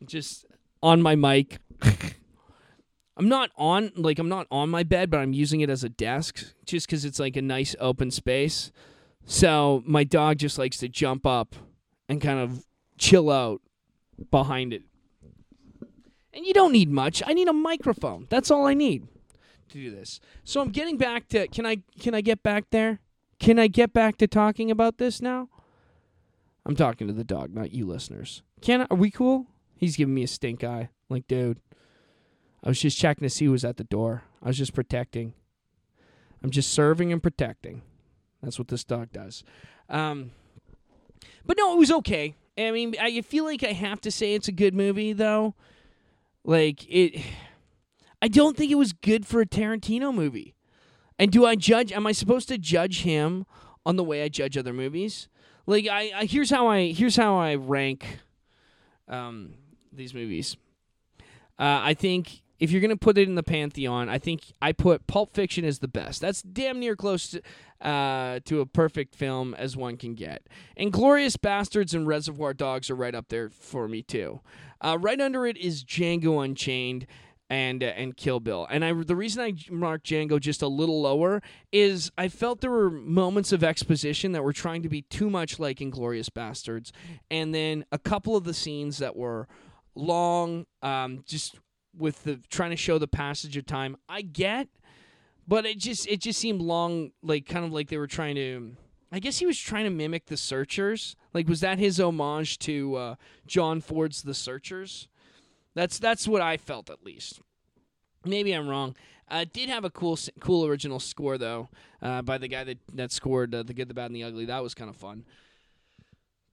[0.04, 0.44] Just
[0.82, 1.58] on my mic.
[3.16, 5.88] I'm not on like I'm not on my bed, but I'm using it as a
[5.88, 8.70] desk just cuz it's like a nice open space.
[9.24, 11.56] So my dog just likes to jump up
[12.08, 12.64] and kind of
[12.98, 13.62] chill out
[14.30, 14.82] behind it.
[16.32, 17.22] And you don't need much.
[17.26, 18.26] I need a microphone.
[18.28, 19.08] That's all I need
[19.70, 20.20] to do this.
[20.44, 23.00] So I'm getting back to can I can I get back there?
[23.38, 25.48] Can I get back to talking about this now?
[26.64, 28.42] I'm talking to the dog, not you listeners.
[28.60, 29.46] Can I, are we cool?
[29.76, 30.88] He's giving me a stink eye.
[31.08, 31.60] Like, dude,
[32.64, 34.24] I was just checking to see who was at the door.
[34.42, 35.34] I was just protecting.
[36.42, 37.82] I'm just serving and protecting.
[38.42, 39.44] That's what this dog does.
[39.88, 40.32] Um,
[41.44, 42.34] but no, it was okay.
[42.58, 45.54] I mean, I feel like I have to say it's a good movie, though.
[46.44, 47.22] Like it,
[48.22, 50.55] I don't think it was good for a Tarantino movie.
[51.18, 51.92] And do I judge?
[51.92, 53.46] Am I supposed to judge him
[53.84, 55.28] on the way I judge other movies?
[55.66, 58.20] Like I, I here's how I here's how I rank
[59.08, 59.54] um,
[59.92, 60.56] these movies.
[61.58, 65.06] Uh, I think if you're gonna put it in the pantheon, I think I put
[65.06, 66.20] Pulp Fiction as the best.
[66.20, 67.42] That's damn near close to,
[67.86, 70.46] uh, to a perfect film as one can get.
[70.76, 74.40] And Glorious Bastards and Reservoir Dogs are right up there for me too.
[74.80, 77.06] Uh, right under it is Django Unchained
[77.48, 78.66] and uh, and Kill Bill.
[78.70, 82.70] And I the reason I marked Django just a little lower is I felt there
[82.70, 86.90] were moments of exposition that were trying to be too much like Inglourious Basterds,
[87.30, 89.48] and then a couple of the scenes that were
[89.94, 91.58] long, um, just
[91.96, 93.96] with the trying to show the passage of time.
[94.08, 94.68] I get,
[95.46, 98.76] but it just it just seemed long, like kind of like they were trying to.
[99.12, 101.14] I guess he was trying to mimic the Searchers.
[101.32, 103.14] Like, was that his homage to uh,
[103.46, 105.06] John Ford's The Searchers?
[105.76, 107.40] That's that's what I felt at least.
[108.24, 108.96] Maybe I'm wrong.
[109.30, 111.68] Uh, did have a cool cool original score though
[112.00, 114.46] uh, by the guy that that scored uh, the good, the bad, and the ugly.
[114.46, 115.24] That was kind of fun.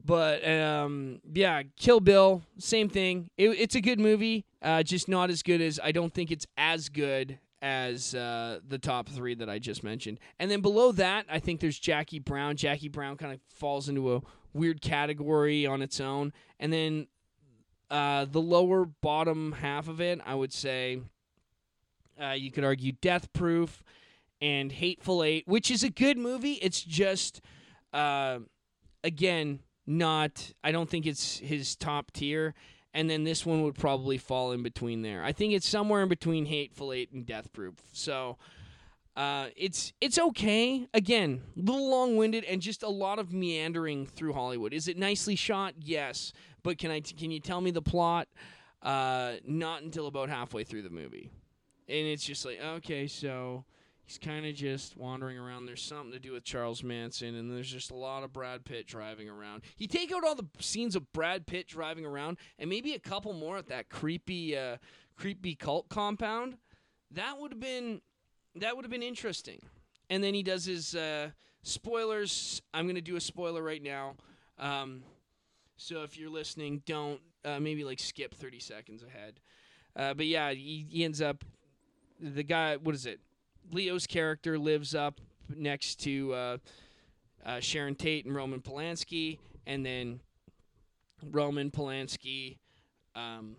[0.06, 3.30] But um, yeah, Kill Bill, same thing.
[3.38, 6.46] It, it's a good movie, uh, just not as good as I don't think it's
[6.58, 10.20] as good as uh, the top three that I just mentioned.
[10.38, 12.58] And then below that, I think there's Jackie Brown.
[12.58, 16.34] Jackie Brown kind of falls into a weird category on its own.
[16.60, 17.08] And then
[17.93, 20.99] uh, the lower bottom half of it, I would say,
[22.19, 23.84] uh, you could argue Death Proof
[24.41, 26.53] and Hateful Eight, which is a good movie.
[26.53, 27.39] It's just,
[27.93, 28.39] uh,
[29.03, 30.53] again, not.
[30.63, 32.56] I don't think it's his top tier.
[32.95, 35.23] And then this one would probably fall in between there.
[35.23, 37.75] I think it's somewhere in between Hateful Eight and Death Proof.
[37.93, 38.38] So.
[39.15, 40.88] Uh, it's it's okay.
[40.91, 44.73] Again, a little long winded and just a lot of meandering through Hollywood.
[44.73, 45.75] Is it nicely shot?
[45.79, 48.28] Yes, but can I t- can you tell me the plot?
[48.82, 51.30] Uh, not until about halfway through the movie,
[51.88, 53.65] and it's just like okay, so
[54.06, 55.65] he's kind of just wandering around.
[55.65, 58.88] There's something to do with Charles Manson, and there's just a lot of Brad Pitt
[58.88, 59.63] driving around.
[59.78, 63.34] You take out all the scenes of Brad Pitt driving around, and maybe a couple
[63.34, 64.78] more at that creepy, uh,
[65.15, 66.58] creepy cult compound.
[67.12, 68.02] That would have been,
[68.56, 69.62] that would have been interesting.
[70.10, 71.30] And then he does his uh,
[71.62, 72.62] spoilers.
[72.73, 74.15] I'm gonna do a spoiler right now.
[74.60, 75.04] Um,
[75.78, 79.40] so if you're listening, don't uh, maybe like skip 30 seconds ahead.
[79.96, 81.44] Uh, but yeah, he, he ends up
[82.20, 82.78] the guy.
[82.78, 83.20] What is it?
[83.72, 85.20] Leo's character lives up
[85.56, 86.58] next to uh,
[87.46, 90.20] uh, Sharon Tate and Roman Polanski, and then
[91.32, 92.58] Roman Polanski,
[93.16, 93.56] um,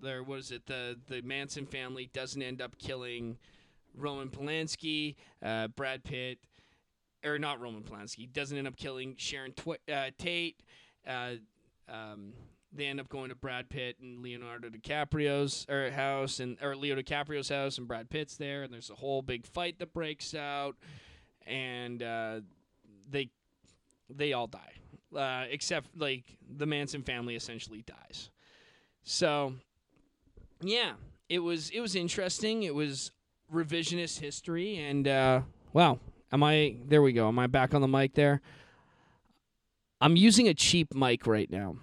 [0.00, 0.66] there what is it?
[0.66, 3.38] The the Manson family doesn't end up killing
[3.96, 5.16] Roman Polanski.
[5.42, 6.38] Uh, Brad Pitt,
[7.24, 10.60] or not Roman Polanski, doesn't end up killing Sharon Twi- uh, Tate.
[11.06, 11.34] Uh,
[11.88, 12.32] um,
[12.72, 16.96] they end up going to Brad Pitt and Leonardo DiCaprio's or house and or Leo
[16.96, 20.76] DiCaprio's house and Brad Pitt's there and there's a whole big fight that breaks out
[21.46, 22.40] and uh,
[23.08, 23.30] they
[24.10, 24.74] they all die
[25.16, 26.24] uh, except like
[26.56, 28.30] the Manson family essentially dies.
[29.02, 29.54] So
[30.60, 30.92] yeah,
[31.28, 32.62] it was it was interesting.
[32.62, 33.10] It was
[33.52, 35.40] revisionist history, and uh,
[35.72, 35.98] wow,
[36.32, 36.76] am I?
[36.86, 37.28] There we go.
[37.28, 38.40] Am I back on the mic there?
[40.04, 41.76] I'm using a cheap mic right now,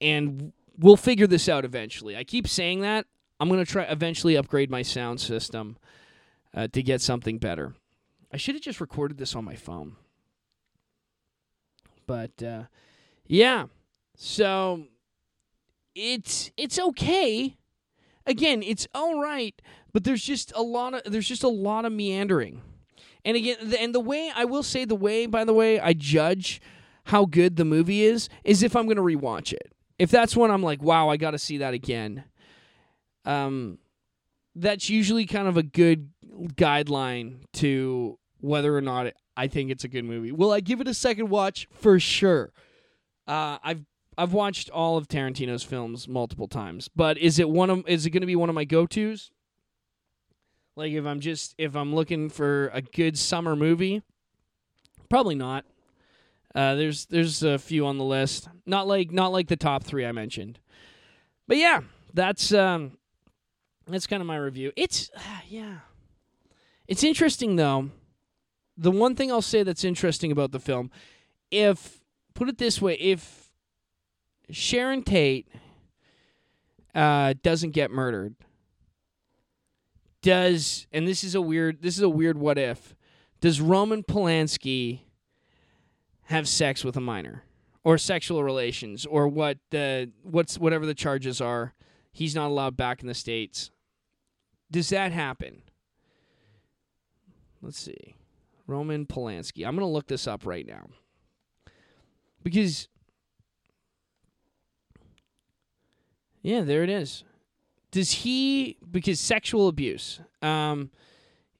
[0.00, 2.16] and we'll figure this out eventually.
[2.16, 3.06] I keep saying that.
[3.38, 5.76] I'm gonna try eventually upgrade my sound system
[6.52, 7.74] uh, to get something better.
[8.32, 9.94] I should have just recorded this on my phone,
[12.08, 12.64] but uh,
[13.28, 13.66] yeah.
[14.16, 14.86] So
[15.94, 17.54] it's it's okay.
[18.26, 19.54] Again, it's all right,
[19.92, 22.60] but there's just a lot of there's just a lot of meandering.
[23.24, 26.60] And again, and the way I will say the way, by the way, I judge
[27.04, 29.72] how good the movie is is if I'm going to rewatch it.
[29.98, 32.24] If that's when I'm like, wow, I got to see that again.
[33.24, 33.78] Um,
[34.54, 36.10] that's usually kind of a good
[36.54, 40.32] guideline to whether or not I think it's a good movie.
[40.32, 41.68] Will I give it a second watch?
[41.72, 42.52] For sure.
[43.26, 43.84] Uh, I've
[44.18, 48.10] I've watched all of Tarantino's films multiple times, but is it one of is it
[48.10, 49.30] going to be one of my go tos?
[50.76, 54.02] Like if I'm just if I'm looking for a good summer movie,
[55.08, 55.64] probably not.
[56.54, 60.04] Uh, there's there's a few on the list, not like not like the top three
[60.04, 60.58] I mentioned,
[61.46, 61.80] but yeah,
[62.12, 62.98] that's um,
[63.86, 64.72] that's kind of my review.
[64.76, 65.78] It's uh, yeah,
[66.88, 67.90] it's interesting though.
[68.76, 70.90] The one thing I'll say that's interesting about the film,
[71.50, 72.02] if
[72.34, 73.50] put it this way, if
[74.50, 75.48] Sharon Tate
[76.94, 78.34] uh, doesn't get murdered,
[80.22, 82.94] does and this is a weird this is a weird what if
[83.40, 85.00] does Roman Polanski
[86.24, 87.42] have sex with a minor?
[87.84, 89.04] Or sexual relations?
[89.04, 91.74] Or what the what's whatever the charges are
[92.12, 93.70] he's not allowed back in the states?
[94.70, 95.62] Does that happen?
[97.60, 98.14] Let's see.
[98.66, 99.66] Roman Polanski.
[99.66, 100.88] I'm going to look this up right now.
[102.42, 102.88] Because
[106.42, 107.24] Yeah, there it is.
[107.92, 110.20] Does he because sexual abuse?
[110.40, 110.90] Um,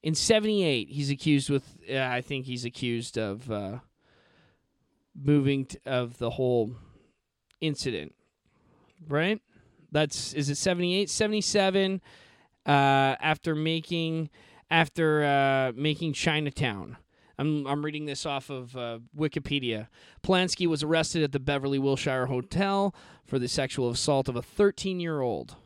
[0.03, 1.77] in '78, he's accused with.
[1.89, 3.79] Uh, I think he's accused of uh,
[5.15, 6.75] moving t- of the whole
[7.61, 8.15] incident.
[9.07, 9.41] Right?
[9.93, 12.01] That's is it 78, 77.
[12.65, 14.31] Uh, after making
[14.71, 16.97] after uh, making Chinatown.
[17.39, 19.89] I'm, I'm reading this off of uh, Wikipedia.
[20.23, 25.01] Polanski was arrested at the Beverly Wilshire Hotel for the sexual assault of a 13
[25.01, 25.57] year old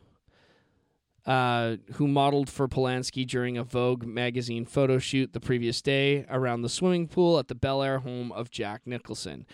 [1.27, 6.61] uh, who modeled for Polanski during a Vogue magazine photo shoot the previous day around
[6.61, 9.45] the swimming pool at the Bel Air home of Jack Nicholson.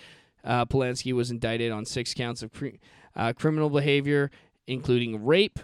[0.43, 2.77] Uh, Polanski was indicted on six counts of cre-
[3.15, 4.29] uh, criminal behavior,
[4.67, 5.59] including rape.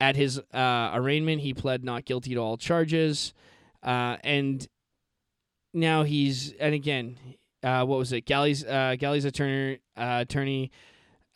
[0.00, 3.34] At his uh, arraignment, he pled not guilty to all charges.
[3.82, 4.68] Uh, and
[5.74, 7.16] now he's and again,
[7.60, 8.24] what was it?
[8.24, 10.70] Gailey's uh, Gailey's attorney attorney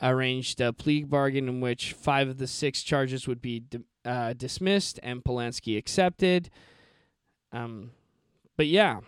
[0.01, 4.33] arranged a plea bargain in which five of the six charges would be di- uh,
[4.33, 6.49] dismissed, and Polanski accepted.
[7.51, 7.91] Um,
[8.57, 8.99] but yeah,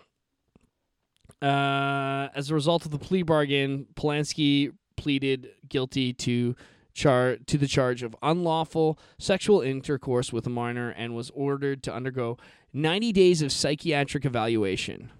[1.40, 6.56] uh, as a result of the plea bargain, Polanski pleaded guilty to
[6.92, 11.94] char- to the charge of unlawful sexual intercourse with a minor and was ordered to
[11.94, 12.36] undergo
[12.72, 15.10] 90 days of psychiatric evaluation.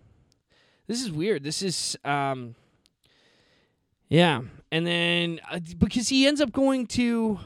[0.87, 1.45] This is weird.
[1.45, 2.57] This is um
[4.09, 4.41] yeah,
[4.73, 7.39] and then uh, because he ends up going to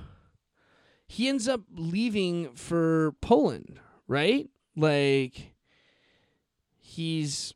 [1.13, 4.49] he ends up leaving for Poland, right?
[4.75, 5.53] Like
[6.81, 7.53] he's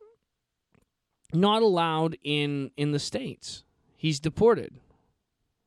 [1.32, 3.64] not allowed in in the states.
[3.96, 4.78] He's deported.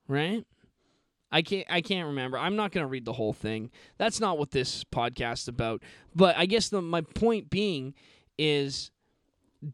[0.08, 0.46] Right?
[1.32, 2.38] I can't I can't remember.
[2.38, 3.72] I'm not going to read the whole thing.
[3.98, 5.82] That's not what this podcast about.
[6.16, 7.96] But I guess the my point being
[8.38, 8.92] is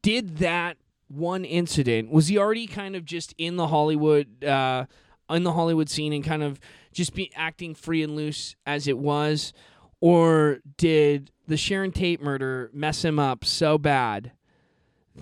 [0.01, 0.78] did that
[1.10, 4.86] one incident was he already kind of just in the Hollywood uh,
[5.30, 6.62] in the Hollywood scene and kind of
[6.95, 9.53] just be acting free and loose as it was,
[9.99, 14.31] or did the Sharon Tate murder mess him up so bad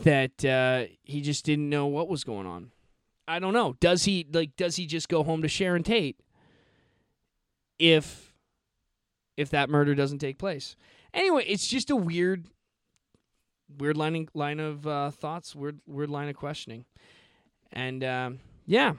[0.03, 2.71] that uh, he just didn't know what was going on?
[3.28, 3.76] I don't know.
[3.80, 4.55] Does he like?
[4.55, 6.19] Does he just go home to Sharon Tate
[7.80, 8.34] if
[9.36, 10.76] if that murder doesn't take place?
[11.13, 12.45] Anyway, it's just a weird
[13.80, 16.86] weird line line of uh, thoughts, weird weird line of questioning,
[17.71, 18.93] and um, yeah,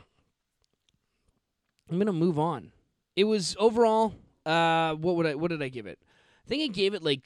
[1.90, 2.72] I'm gonna move on.
[3.16, 4.14] It was overall,
[4.46, 5.98] uh, what would I what did I give it?
[6.44, 7.22] I think I gave it like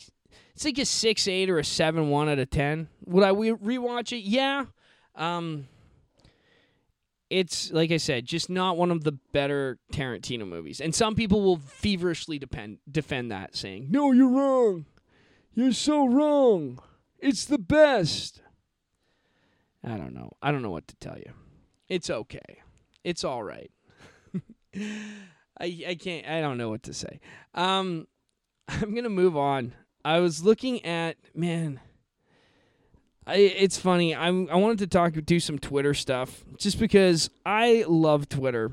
[0.54, 2.88] it's like a six eight or a seven one out of ten.
[3.06, 4.22] Would I re- rewatch it?
[4.22, 4.66] Yeah.
[5.14, 5.68] Um,
[7.30, 10.80] it's like I said, just not one of the better Tarantino movies.
[10.80, 14.86] And some people will feverishly depend defend that, saying, "No, you're wrong.
[15.54, 16.80] You're so wrong."
[17.18, 18.42] It's the best.
[19.82, 20.32] I don't know.
[20.42, 21.32] I don't know what to tell you.
[21.88, 22.62] It's okay.
[23.04, 23.70] It's all right.
[24.76, 26.26] I I can't.
[26.26, 27.20] I don't know what to say.
[27.54, 28.06] Um,
[28.68, 29.74] I'm gonna move on.
[30.04, 31.80] I was looking at man.
[33.26, 34.16] I, it's funny.
[34.16, 34.48] I'm.
[34.50, 38.72] I wanted to talk, do some Twitter stuff, just because I love Twitter.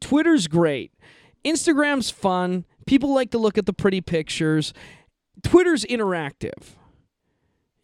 [0.00, 0.92] Twitter's great.
[1.44, 2.64] Instagram's fun.
[2.86, 4.72] People like to look at the pretty pictures.
[5.42, 6.74] Twitter's interactive.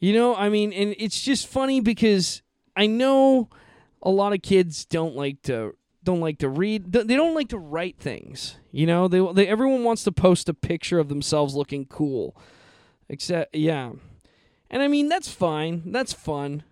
[0.01, 2.43] You know, I mean, and it's just funny because
[2.77, 3.49] I know
[4.03, 5.75] a lot of kids don't like to
[6.05, 6.93] don't like to read.
[6.93, 8.57] They don't like to write things.
[8.71, 12.37] You know, they, they everyone wants to post a picture of themselves looking cool.
[13.09, 13.93] Except, yeah,
[14.71, 15.83] and I mean that's fine.
[15.87, 16.65] That's fun.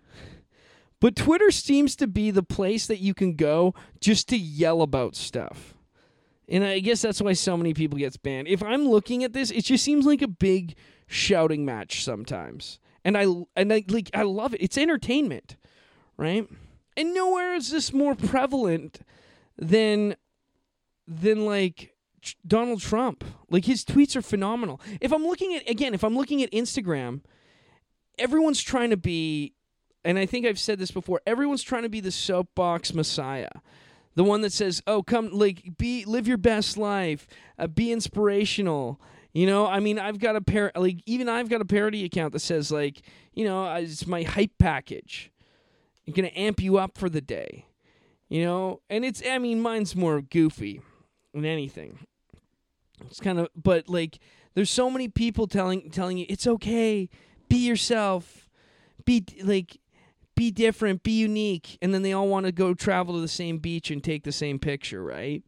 [0.99, 5.17] But Twitter seems to be the place that you can go just to yell about
[5.17, 5.73] stuff.
[6.47, 8.47] And I guess that's why so many people gets banned.
[8.47, 10.75] If I'm looking at this, it just seems like a big
[11.07, 12.79] shouting match sometimes.
[13.03, 13.25] And I
[13.55, 14.61] and I like I love it.
[14.61, 15.57] It's entertainment,
[16.15, 16.47] right?
[16.95, 19.01] And nowhere is this more prevalent
[19.57, 20.15] than
[21.07, 21.93] than like
[22.45, 23.23] Donald Trump.
[23.49, 24.79] Like his tweets are phenomenal.
[25.01, 27.21] If I'm looking at again, if I'm looking at Instagram,
[28.17, 29.53] everyone's trying to be
[30.05, 33.49] and I think I've said this before, everyone's trying to be the soapbox messiah.
[34.15, 37.27] The one that says, "Oh, come like be live your best life,
[37.57, 39.01] uh, be inspirational."
[39.33, 42.33] You know, I mean, I've got a pair like even I've got a parody account
[42.33, 43.01] that says like,
[43.33, 45.31] you know, uh, it's my hype package.
[46.07, 47.65] I'm going to amp you up for the day.
[48.33, 50.81] You know, and it's I mean, mine's more goofy
[51.35, 51.99] than anything.
[53.05, 54.17] It's kind of but like
[54.55, 57.11] there's so many people telling telling you it's okay,
[57.47, 58.49] be yourself.
[59.05, 59.77] Be like
[60.33, 63.59] be different, be unique, and then they all want to go travel to the same
[63.59, 65.43] beach and take the same picture, right?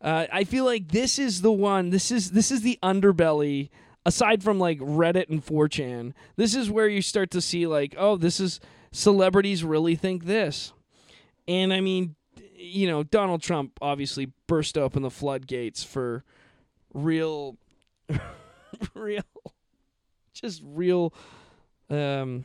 [0.00, 1.90] Uh, I feel like this is the one.
[1.90, 3.70] This is this is the underbelly.
[4.04, 8.14] Aside from like Reddit and 4chan, this is where you start to see like, oh,
[8.16, 8.60] this is
[8.92, 10.72] celebrities really think this,
[11.48, 12.16] and I mean,
[12.54, 16.24] you know, Donald Trump obviously burst open the floodgates for
[16.92, 17.56] real,
[18.94, 19.22] real,
[20.32, 21.12] just real.
[21.88, 22.44] Um,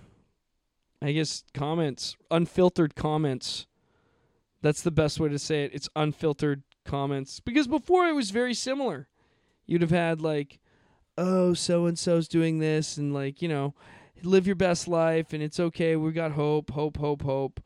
[1.02, 3.66] I guess comments, unfiltered comments.
[4.62, 5.72] That's the best way to say it.
[5.74, 9.08] It's unfiltered comments because before it was very similar.
[9.66, 10.60] You'd have had like,
[11.18, 13.74] oh, so and so's doing this, and like you know,
[14.24, 15.96] live your best life, and it's okay.
[15.96, 17.62] We got hope, hope, hope, hope.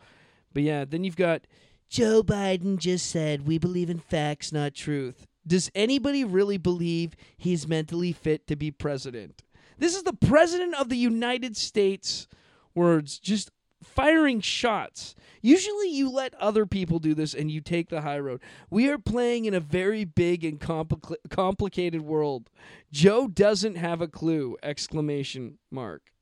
[0.56, 1.46] But yeah, then you've got
[1.90, 5.28] Joe Biden just said we believe in facts, not truth.
[5.46, 9.44] Does anybody really believe he's mentally fit to be president?
[9.78, 12.28] This is the president of the United States
[12.74, 13.52] words, just
[13.84, 15.14] firing shots.
[15.42, 18.42] Usually you let other people do this and you take the high road.
[18.70, 22.50] We are playing in a very big and compli- complicated world.
[22.92, 26.14] Joe doesn't have a clue exclamation mark.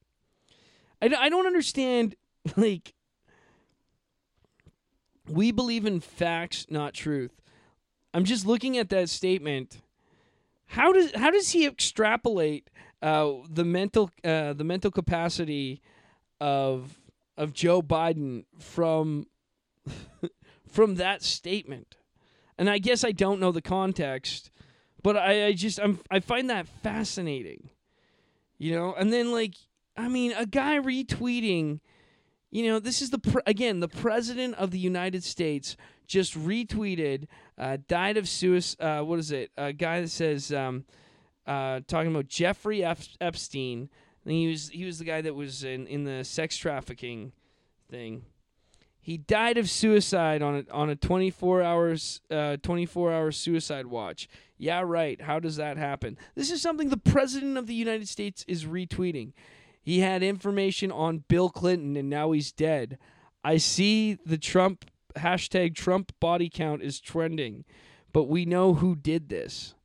[1.02, 2.16] I, I don't understand
[2.58, 2.94] like
[5.28, 7.42] we believe in facts not truth.
[8.14, 9.82] I'm just looking at that statement.
[10.68, 12.70] How does how does he extrapolate
[13.04, 15.82] uh, the mental uh, the mental capacity
[16.40, 16.98] of
[17.38, 19.28] of Joe Biden from
[20.68, 21.98] from that statement.
[22.58, 24.52] And I guess I don't know the context,
[25.02, 27.70] but I, I just I'm I find that fascinating.
[28.58, 29.56] You know, and then like
[29.98, 31.82] I mean, a guy retweeting,
[32.54, 35.76] you know, this is the pre- again the president of the United States
[36.08, 37.28] just retweeted,
[37.58, 39.00] uh, died of suicide.
[39.00, 39.52] Uh, what is it?
[39.58, 40.86] A guy that says, um,
[41.48, 43.90] uh, talking about Jeffrey F- Epstein
[44.26, 47.32] and he was he was the guy that was in, in the sex trafficking
[47.90, 48.24] thing.
[49.02, 54.30] He died of suicide on a on a 24 hours uh, 24 hour suicide watch.
[54.58, 55.22] Yeah, right.
[55.22, 56.18] How does that happen?
[56.36, 59.34] This is something the president of the United States is retweeting.
[59.84, 62.98] He had information on Bill Clinton and now he's dead.
[63.44, 64.86] I see the Trump
[65.18, 67.66] hashtag Trump body count is trending,
[68.14, 69.76] but we know who did this.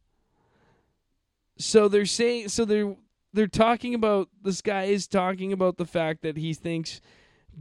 [1.58, 2.94] So they're saying so they're
[3.32, 7.00] they're talking about this guy is talking about the fact that he thinks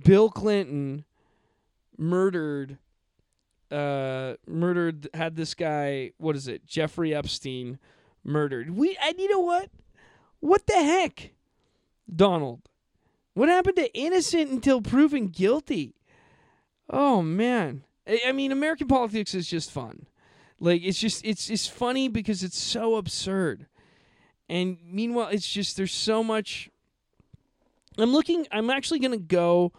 [0.06, 1.04] Bill Clinton
[1.98, 2.78] murdered
[3.72, 7.80] uh murdered had this guy what is it Jeffrey Epstein
[8.24, 9.70] murdered we and you know what
[10.40, 11.32] what the heck
[12.14, 12.62] Donald
[13.34, 15.96] what happened to innocent until proven guilty
[16.90, 20.08] oh man I, I mean American politics is just fun
[20.60, 23.68] like it's just it's it's funny because it's so absurd
[24.50, 26.70] and meanwhile, it's just there's so much.
[27.98, 28.48] I'm looking.
[28.52, 29.74] I'm actually gonna go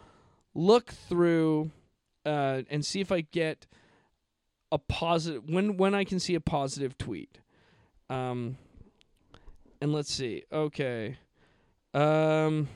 [0.53, 1.71] look through
[2.25, 3.65] uh, and see if I get
[4.71, 7.39] a positive when when I can see a positive tweet.
[8.09, 8.57] Um,
[9.81, 10.43] and let's see.
[10.51, 11.17] Okay.
[11.93, 12.67] Um,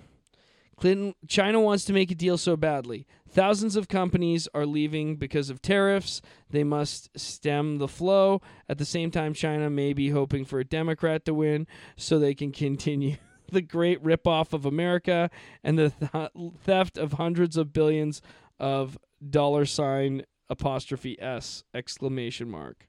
[0.77, 3.07] Clinton, China wants to make a deal so badly.
[3.29, 6.21] Thousands of companies are leaving because of tariffs.
[6.49, 8.41] They must stem the flow.
[8.67, 12.35] At the same time, China may be hoping for a Democrat to win so they
[12.35, 13.17] can continue
[13.51, 15.29] the great ripoff of America
[15.63, 18.21] and the th- theft of hundreds of billions
[18.59, 18.97] of
[19.27, 22.87] dollar sign apostrophe s exclamation mark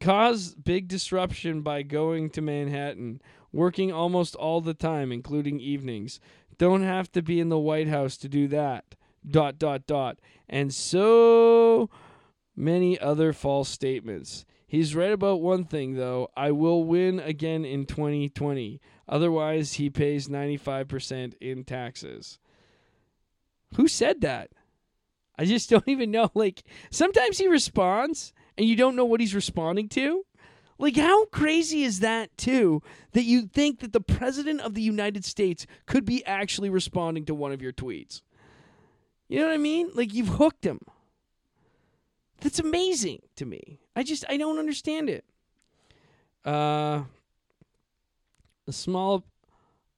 [0.00, 3.20] cause big disruption by going to Manhattan,
[3.56, 6.20] working almost all the time, including evenings.
[6.58, 8.94] Don't have to be in the White House to do that.
[9.28, 10.18] Dot, dot, dot.
[10.48, 11.90] And so
[12.54, 14.44] many other false statements.
[14.66, 16.28] He's right about one thing, though.
[16.36, 18.80] I will win again in 2020.
[19.08, 22.38] Otherwise, he pays 95% in taxes.
[23.76, 24.50] Who said that?
[25.38, 26.30] I just don't even know.
[26.34, 30.24] Like, sometimes he responds and you don't know what he's responding to?
[30.78, 35.24] Like, how crazy is that, too, that you think that the President of the United
[35.24, 38.20] States could be actually responding to one of your tweets?
[39.28, 39.90] You know what I mean?
[39.94, 40.80] Like, you've hooked him.
[42.40, 43.80] That's amazing to me.
[43.96, 45.24] I just, I don't understand it.
[46.44, 47.04] Uh,
[48.68, 49.24] a small,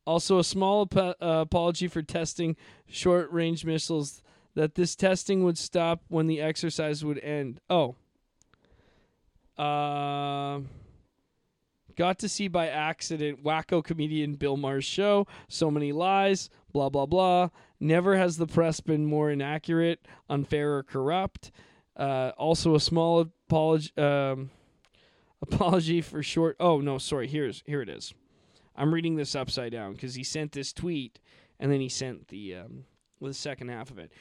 [0.07, 2.57] also a small ap- uh, apology for testing
[2.87, 4.22] short range missiles,
[4.55, 7.61] that this testing would stop when the exercise would end.
[7.68, 7.97] Oh.
[9.59, 10.61] Uh,
[11.96, 15.26] got to see by accident wacko comedian Bill Maher's show.
[15.48, 17.48] So many lies, blah, blah, blah.
[17.80, 21.50] Never has the press been more inaccurate, unfair, or corrupt.
[21.96, 24.50] Uh, also, a small apology, um,
[25.42, 26.56] apology for short.
[26.61, 27.26] Oh, no, sorry.
[27.26, 28.14] Here's Here it is.
[28.76, 31.18] I'm reading this upside down because he sent this tweet
[31.59, 32.84] and then he sent the, um,
[33.20, 34.12] the second half of it.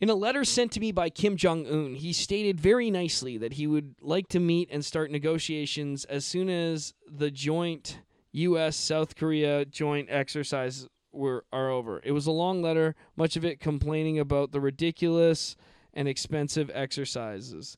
[0.00, 3.54] In a letter sent to me by Kim Jong un, he stated very nicely that
[3.54, 8.00] he would like to meet and start negotiations as soon as the joint
[8.32, 8.76] U.S.
[8.76, 12.00] South Korea joint exercise were are over.
[12.04, 15.56] It was a long letter, much of it complaining about the ridiculous
[15.92, 17.76] and expensive exercises.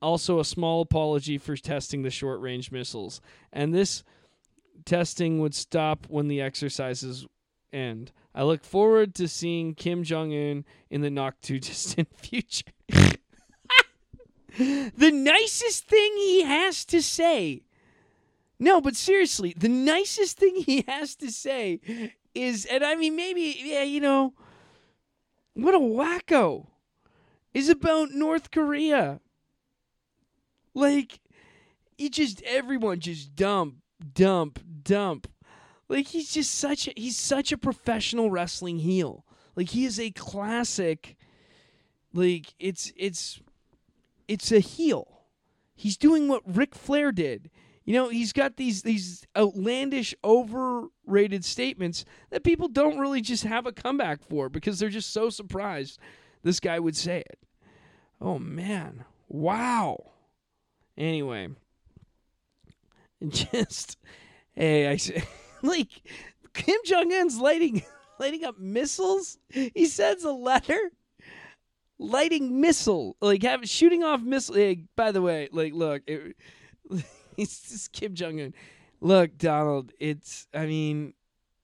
[0.00, 3.20] Also, a small apology for testing the short range missiles.
[3.52, 4.02] And this
[4.84, 7.24] testing would stop when the exercises
[7.72, 8.10] end.
[8.34, 12.72] I look forward to seeing Kim Jong Un in the not too distant future.
[14.58, 17.62] the nicest thing he has to say.
[18.58, 21.80] No, but seriously, the nicest thing he has to say
[22.34, 24.34] is, and I mean, maybe, yeah, you know,
[25.54, 26.68] what a wacko
[27.52, 29.20] is about North Korea.
[30.74, 31.20] Like,
[31.98, 33.76] you just, everyone just dump,
[34.14, 35.28] dump, dump
[35.92, 39.24] like he's just such a, he's such a professional wrestling heel.
[39.54, 41.16] Like he is a classic
[42.14, 43.40] like it's it's
[44.26, 45.22] it's a heel.
[45.74, 47.50] He's doing what Ric Flair did.
[47.84, 53.66] You know, he's got these these outlandish overrated statements that people don't really just have
[53.66, 55.98] a comeback for because they're just so surprised
[56.42, 57.38] this guy would say it.
[58.20, 59.04] Oh man.
[59.28, 60.12] Wow.
[60.96, 61.48] Anyway,
[63.28, 63.98] just
[64.54, 65.24] hey, I say
[65.68, 65.88] like
[66.54, 67.82] Kim Jong Un's lighting
[68.18, 69.38] lighting up missiles.
[69.48, 70.90] He sends a letter
[71.98, 74.74] lighting missile, like have shooting off missile.
[74.96, 76.36] By the way, like look, it,
[77.36, 78.54] it's just Kim Jong Un.
[79.00, 81.14] Look, Donald, it's I mean,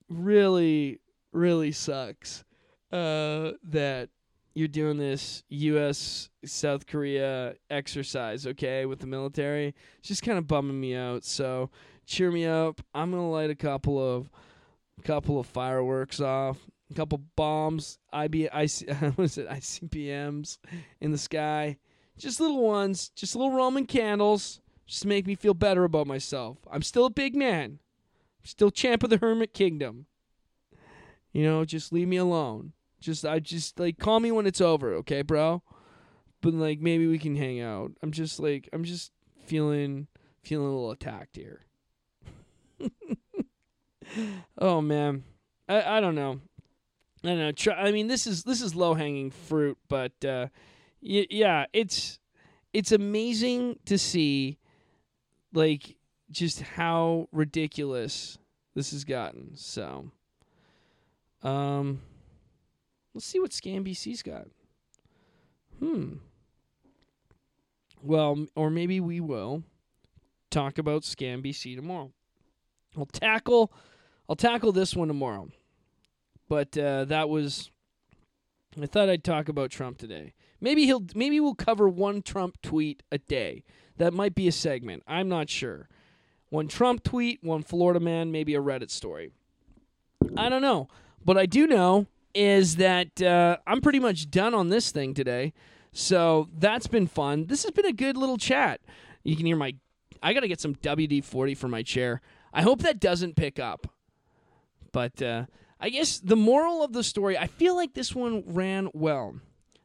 [0.09, 1.01] really,
[1.33, 2.45] really sucks
[2.93, 4.09] uh, that
[4.55, 6.31] you're doing this U.S.
[6.45, 9.75] South Korea exercise, okay, with the military.
[10.01, 11.25] It's just kind of bumming me out.
[11.25, 11.71] So
[12.09, 12.81] cheer me up.
[12.95, 14.31] I'm gonna light a couple of
[15.05, 16.59] couple of fireworks off,
[16.91, 20.59] a couple bombs, IB, IC, was it ICBMs
[21.01, 21.77] in the sky,
[22.17, 26.59] just little ones, just little Roman candles, just make me feel better about myself.
[26.71, 27.79] I'm still a big man,
[28.41, 30.07] I'm still champ of the Hermit Kingdom.
[31.33, 32.73] You know, just leave me alone.
[33.01, 35.63] Just I just like call me when it's over, okay, bro?
[36.41, 37.93] But like maybe we can hang out.
[38.03, 39.13] I'm just like I'm just
[39.45, 40.09] feeling
[40.43, 41.68] feeling a little attacked here.
[44.59, 45.25] Oh man,
[45.69, 46.41] I I don't know.
[47.25, 47.53] I don't know.
[47.53, 50.49] Try, I mean, this is this is low hanging fruit, but uh,
[51.03, 52.19] y- yeah, it's
[52.73, 54.59] it's amazing to see,
[55.53, 55.97] like,
[56.31, 58.39] just how ridiculous
[58.75, 59.57] this has gotten.
[59.57, 60.11] So,
[61.43, 62.03] um,
[63.15, 64.47] let's see what ScanBC's got.
[65.81, 66.15] Hmm.
[68.03, 69.65] Well, or maybe we will
[70.51, 72.13] talk about ScanBC tomorrow.
[72.95, 73.73] We'll tackle
[74.29, 75.49] I'll tackle this one tomorrow.
[76.49, 77.70] But uh, that was
[78.81, 80.35] I thought I'd talk about Trump today.
[80.61, 83.64] Maybe he'll maybe we'll cover one Trump tweet a day.
[83.97, 85.03] That might be a segment.
[85.07, 85.89] I'm not sure.
[86.51, 89.33] One Trump tweet, one Florida man, maybe a Reddit story.
[90.37, 90.89] I don't know.
[91.24, 95.53] What I do know is that uh, I'm pretty much done on this thing today.
[95.93, 97.47] So that's been fun.
[97.47, 98.81] This has been a good little chat.
[99.24, 99.74] You can hear my.
[100.22, 102.20] I got to get some WD 40 for my chair.
[102.53, 103.87] I hope that doesn't pick up.
[104.93, 105.47] But uh,
[105.80, 109.36] I guess the moral of the story, I feel like this one ran well.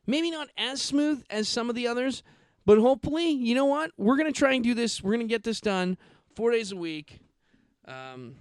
[0.06, 2.24] Maybe not as smooth as some of the others,
[2.66, 3.92] but hopefully, you know what?
[3.98, 5.02] We're going to try and do this.
[5.04, 5.98] We're going to get this done
[6.36, 7.20] four days a week
[7.88, 8.36] um,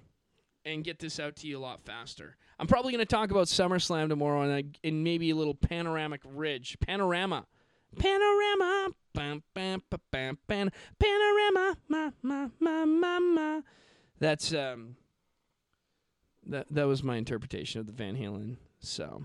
[0.65, 2.37] and get this out to you a lot faster.
[2.59, 6.77] I'm probably going to talk about SummerSlam tomorrow and, and maybe a little panoramic ridge.
[6.81, 7.47] Panorama.
[7.99, 8.91] Panorama.
[9.15, 10.71] Bam, bam, bam, bam.
[10.99, 11.77] Panorama.
[11.89, 13.61] Ma, ma, ma, ma, ma.
[14.19, 14.97] That's um
[16.47, 18.57] that that was my interpretation of the Van Halen.
[18.81, 19.25] So,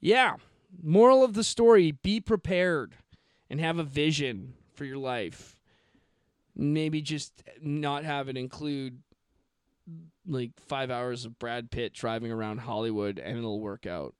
[0.00, 0.36] yeah.
[0.82, 2.94] Moral of the story, be prepared
[3.48, 5.60] and have a vision for your life.
[6.54, 9.00] Maybe just not have it include
[10.26, 14.14] like 5 hours of Brad Pitt driving around Hollywood and it'll work out.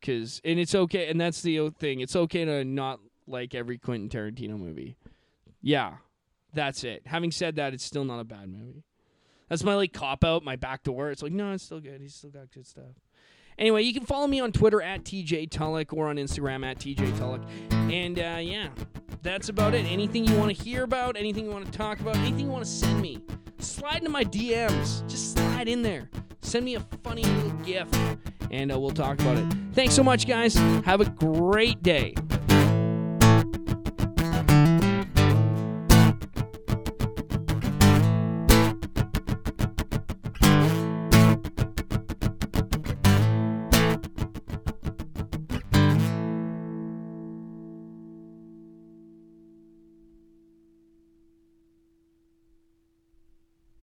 [0.00, 2.00] Cuz and it's okay and that's the thing.
[2.00, 4.96] It's okay to not like every Quentin Tarantino movie.
[5.60, 5.96] Yeah.
[6.52, 7.02] That's it.
[7.06, 8.82] Having said that, it's still not a bad movie.
[9.50, 11.10] That's my like cop out, my back door.
[11.10, 12.00] It's like, no, it's still good.
[12.00, 12.94] He's still got good stuff.
[13.58, 17.18] Anyway, you can follow me on Twitter at TJ Tulloch or on Instagram at TJ
[17.18, 17.42] Tulloch.
[17.70, 18.68] And uh, yeah,
[19.22, 19.84] that's about it.
[19.86, 22.64] Anything you want to hear about, anything you want to talk about, anything you want
[22.64, 23.20] to send me,
[23.58, 25.06] slide into my DMs.
[25.08, 26.08] Just slide in there.
[26.42, 27.94] Send me a funny little gift,
[28.50, 29.52] and uh, we'll talk about it.
[29.72, 30.54] Thanks so much, guys.
[30.84, 32.14] Have a great day.